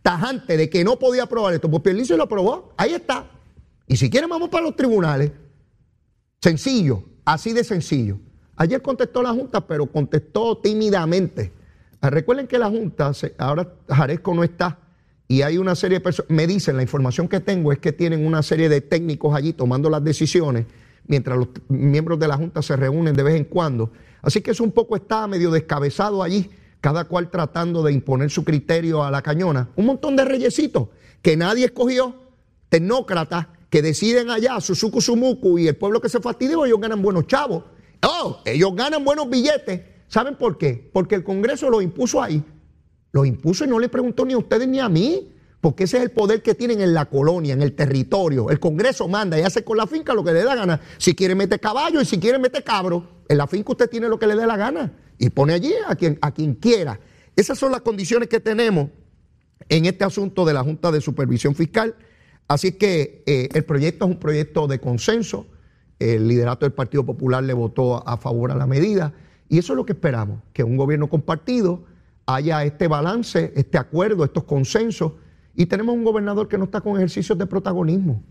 tajante, 0.02 0.58
de 0.58 0.68
que 0.68 0.84
no 0.84 0.98
podía 0.98 1.22
aprobar 1.22 1.54
esto. 1.54 1.70
Pues 1.70 1.82
Pierluisi 1.82 2.16
lo 2.16 2.24
aprobó, 2.24 2.74
ahí 2.76 2.92
está. 2.92 3.30
Y 3.86 3.96
si 3.96 4.10
quieren 4.10 4.28
vamos 4.28 4.50
para 4.50 4.64
los 4.64 4.76
tribunales. 4.76 5.32
Sencillo, 6.40 7.02
así 7.24 7.54
de 7.54 7.64
sencillo. 7.64 8.18
Ayer 8.56 8.82
contestó 8.82 9.22
la 9.22 9.32
Junta, 9.32 9.66
pero 9.66 9.86
contestó 9.86 10.58
tímidamente. 10.58 11.57
Ah, 12.00 12.10
Recuerden 12.10 12.46
que 12.46 12.58
la 12.58 12.68
Junta, 12.68 13.12
ahora 13.38 13.74
Jaresco 13.88 14.34
no 14.34 14.44
está, 14.44 14.78
y 15.26 15.42
hay 15.42 15.58
una 15.58 15.74
serie 15.74 15.98
de 15.98 16.00
personas, 16.00 16.30
me 16.30 16.46
dicen, 16.46 16.76
la 16.76 16.82
información 16.82 17.28
que 17.28 17.40
tengo 17.40 17.72
es 17.72 17.78
que 17.78 17.92
tienen 17.92 18.24
una 18.24 18.42
serie 18.42 18.68
de 18.68 18.80
técnicos 18.80 19.34
allí 19.34 19.52
tomando 19.52 19.90
las 19.90 20.02
decisiones, 20.02 20.66
mientras 21.06 21.36
los 21.36 21.48
miembros 21.68 22.18
de 22.18 22.28
la 22.28 22.36
Junta 22.36 22.62
se 22.62 22.76
reúnen 22.76 23.14
de 23.14 23.22
vez 23.22 23.34
en 23.34 23.44
cuando. 23.44 23.92
Así 24.22 24.40
que 24.40 24.52
eso 24.52 24.64
un 24.64 24.72
poco 24.72 24.96
está 24.96 25.26
medio 25.26 25.50
descabezado 25.50 26.22
allí, 26.22 26.50
cada 26.80 27.04
cual 27.04 27.30
tratando 27.30 27.82
de 27.82 27.92
imponer 27.92 28.30
su 28.30 28.44
criterio 28.44 29.02
a 29.02 29.10
la 29.10 29.20
cañona. 29.20 29.68
Un 29.76 29.86
montón 29.86 30.16
de 30.16 30.24
reyesitos 30.24 30.88
que 31.20 31.36
nadie 31.36 31.66
escogió, 31.66 32.14
tecnócratas, 32.68 33.48
que 33.68 33.82
deciden 33.82 34.30
allá, 34.30 34.60
Susuku 34.60 35.00
Sumuku 35.00 35.58
y 35.58 35.68
el 35.68 35.76
pueblo 35.76 36.00
que 36.00 36.08
se 36.08 36.20
fastidió, 36.20 36.64
ellos 36.64 36.80
ganan 36.80 37.02
buenos 37.02 37.26
chavos. 37.26 37.64
Oh, 38.02 38.40
ellos 38.44 38.74
ganan 38.74 39.04
buenos 39.04 39.28
billetes. 39.28 39.80
¿Saben 40.08 40.36
por 40.36 40.58
qué? 40.58 40.90
Porque 40.92 41.14
el 41.14 41.22
Congreso 41.22 41.70
los 41.70 41.82
impuso 41.82 42.22
ahí. 42.22 42.42
Los 43.12 43.26
impuso 43.26 43.64
y 43.64 43.68
no 43.68 43.78
le 43.78 43.88
preguntó 43.88 44.24
ni 44.24 44.32
a 44.32 44.38
ustedes 44.38 44.66
ni 44.66 44.80
a 44.80 44.88
mí. 44.88 45.32
Porque 45.60 45.84
ese 45.84 45.96
es 45.98 46.04
el 46.04 46.10
poder 46.10 46.42
que 46.42 46.54
tienen 46.54 46.80
en 46.80 46.94
la 46.94 47.06
colonia, 47.06 47.52
en 47.52 47.62
el 47.62 47.74
territorio. 47.74 48.48
El 48.48 48.60
Congreso 48.60 49.08
manda 49.08 49.38
y 49.38 49.42
hace 49.42 49.64
con 49.64 49.76
la 49.76 49.86
finca 49.86 50.14
lo 50.14 50.22
que 50.22 50.32
le 50.32 50.44
da 50.44 50.54
gana. 50.54 50.80
Si 50.98 51.14
quiere 51.14 51.34
mete 51.34 51.58
caballo 51.58 52.00
y 52.00 52.04
si 52.04 52.18
quiere 52.18 52.38
mete 52.38 52.62
cabro. 52.62 53.22
En 53.28 53.38
la 53.38 53.46
finca 53.46 53.72
usted 53.72 53.90
tiene 53.90 54.08
lo 54.08 54.18
que 54.18 54.26
le 54.26 54.36
dé 54.36 54.46
la 54.46 54.56
gana. 54.56 54.92
Y 55.18 55.30
pone 55.30 55.52
allí 55.52 55.72
a 55.86 55.96
quien, 55.96 56.18
a 56.22 56.32
quien 56.32 56.54
quiera. 56.54 57.00
Esas 57.34 57.58
son 57.58 57.72
las 57.72 57.82
condiciones 57.82 58.28
que 58.28 58.40
tenemos 58.40 58.90
en 59.68 59.84
este 59.84 60.04
asunto 60.04 60.44
de 60.44 60.54
la 60.54 60.62
Junta 60.62 60.92
de 60.92 61.00
Supervisión 61.00 61.54
Fiscal. 61.54 61.96
Así 62.46 62.72
que 62.72 63.22
eh, 63.26 63.48
el 63.52 63.64
proyecto 63.64 64.04
es 64.06 64.12
un 64.12 64.18
proyecto 64.18 64.68
de 64.68 64.80
consenso. 64.80 65.48
El 65.98 66.28
liderato 66.28 66.66
del 66.66 66.72
Partido 66.72 67.04
Popular 67.04 67.42
le 67.42 67.52
votó 67.52 68.06
a 68.08 68.16
favor 68.16 68.52
a 68.52 68.54
la 68.54 68.66
medida. 68.66 69.12
Y 69.48 69.58
eso 69.58 69.72
es 69.72 69.76
lo 69.76 69.86
que 69.86 69.92
esperamos, 69.92 70.40
que 70.52 70.62
un 70.64 70.76
gobierno 70.76 71.08
compartido 71.08 71.84
haya 72.26 72.62
este 72.64 72.88
balance, 72.88 73.52
este 73.56 73.78
acuerdo, 73.78 74.24
estos 74.24 74.44
consensos 74.44 75.12
Y 75.54 75.66
tenemos 75.66 75.94
un 75.94 76.04
gobernador 76.04 76.46
que 76.46 76.58
no 76.58 76.64
está 76.64 76.80
con 76.80 76.96
ejercicios 76.96 77.38
de 77.38 77.46
protagonismo 77.46 78.22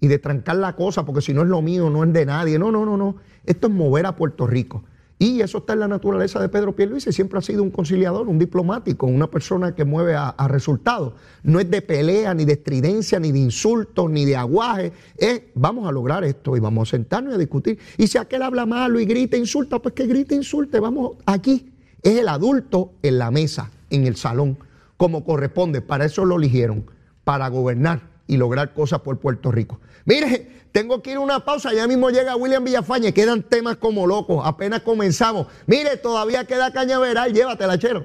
y 0.00 0.08
de 0.08 0.18
trancar 0.18 0.56
la 0.56 0.74
cosa, 0.74 1.04
porque 1.04 1.20
si 1.20 1.32
no 1.32 1.42
es 1.42 1.48
lo 1.48 1.62
mío, 1.62 1.88
no 1.88 2.02
es 2.04 2.12
de 2.12 2.26
nadie. 2.26 2.58
No, 2.58 2.72
no, 2.72 2.84
no, 2.84 2.96
no. 2.96 3.16
Esto 3.44 3.68
es 3.68 3.72
mover 3.72 4.06
a 4.06 4.16
Puerto 4.16 4.46
Rico. 4.46 4.84
Y 5.24 5.40
eso 5.40 5.56
está 5.56 5.72
en 5.72 5.80
la 5.80 5.88
naturaleza 5.88 6.38
de 6.38 6.50
Pedro 6.50 6.76
Pierluisi. 6.76 7.10
Siempre 7.10 7.38
ha 7.38 7.40
sido 7.40 7.62
un 7.62 7.70
conciliador, 7.70 8.28
un 8.28 8.38
diplomático, 8.38 9.06
una 9.06 9.30
persona 9.30 9.74
que 9.74 9.86
mueve 9.86 10.14
a, 10.14 10.34
resultados. 10.48 11.14
No 11.42 11.60
es 11.60 11.70
de 11.70 11.80
pelea, 11.80 12.34
ni 12.34 12.44
de 12.44 12.52
estridencia, 12.52 13.18
ni 13.18 13.32
de 13.32 13.38
insultos, 13.38 14.10
ni 14.10 14.26
de 14.26 14.36
aguaje. 14.36 14.92
Es 15.16 15.40
vamos 15.54 15.88
a 15.88 15.92
lograr 15.92 16.24
esto 16.24 16.58
y 16.58 16.60
vamos 16.60 16.90
a 16.90 16.90
sentarnos 16.90 17.32
a 17.32 17.38
discutir. 17.38 17.78
Y 17.96 18.06
si 18.06 18.18
aquel 18.18 18.42
habla 18.42 18.66
malo 18.66 19.00
y 19.00 19.06
grita, 19.06 19.38
insulta, 19.38 19.78
pues 19.78 19.94
que 19.94 20.06
grite, 20.06 20.34
insulte. 20.34 20.78
Vamos 20.78 21.12
aquí. 21.24 21.72
Es 22.02 22.18
el 22.18 22.28
adulto 22.28 22.92
en 23.00 23.16
la 23.16 23.30
mesa, 23.30 23.70
en 23.88 24.06
el 24.06 24.16
salón, 24.16 24.58
como 24.98 25.24
corresponde. 25.24 25.80
Para 25.80 26.04
eso 26.04 26.26
lo 26.26 26.36
eligieron, 26.36 26.84
para 27.24 27.48
gobernar 27.48 28.10
y 28.26 28.36
lograr 28.36 28.74
cosas 28.74 29.00
por 29.00 29.18
Puerto 29.20 29.50
Rico. 29.50 29.80
Mire, 30.04 30.46
tengo 30.72 31.02
que 31.02 31.12
ir 31.12 31.16
a 31.16 31.20
una 31.20 31.44
pausa, 31.44 31.72
ya 31.72 31.86
mismo 31.86 32.10
llega 32.10 32.36
William 32.36 32.62
Villafañe, 32.62 33.14
quedan 33.14 33.42
temas 33.42 33.76
como 33.76 34.06
locos, 34.06 34.42
apenas 34.44 34.82
comenzamos. 34.82 35.46
Mire, 35.66 35.96
todavía 35.96 36.44
queda 36.44 36.72
cañaveral, 36.72 37.32
llévatela, 37.32 37.78
chero. 37.78 38.04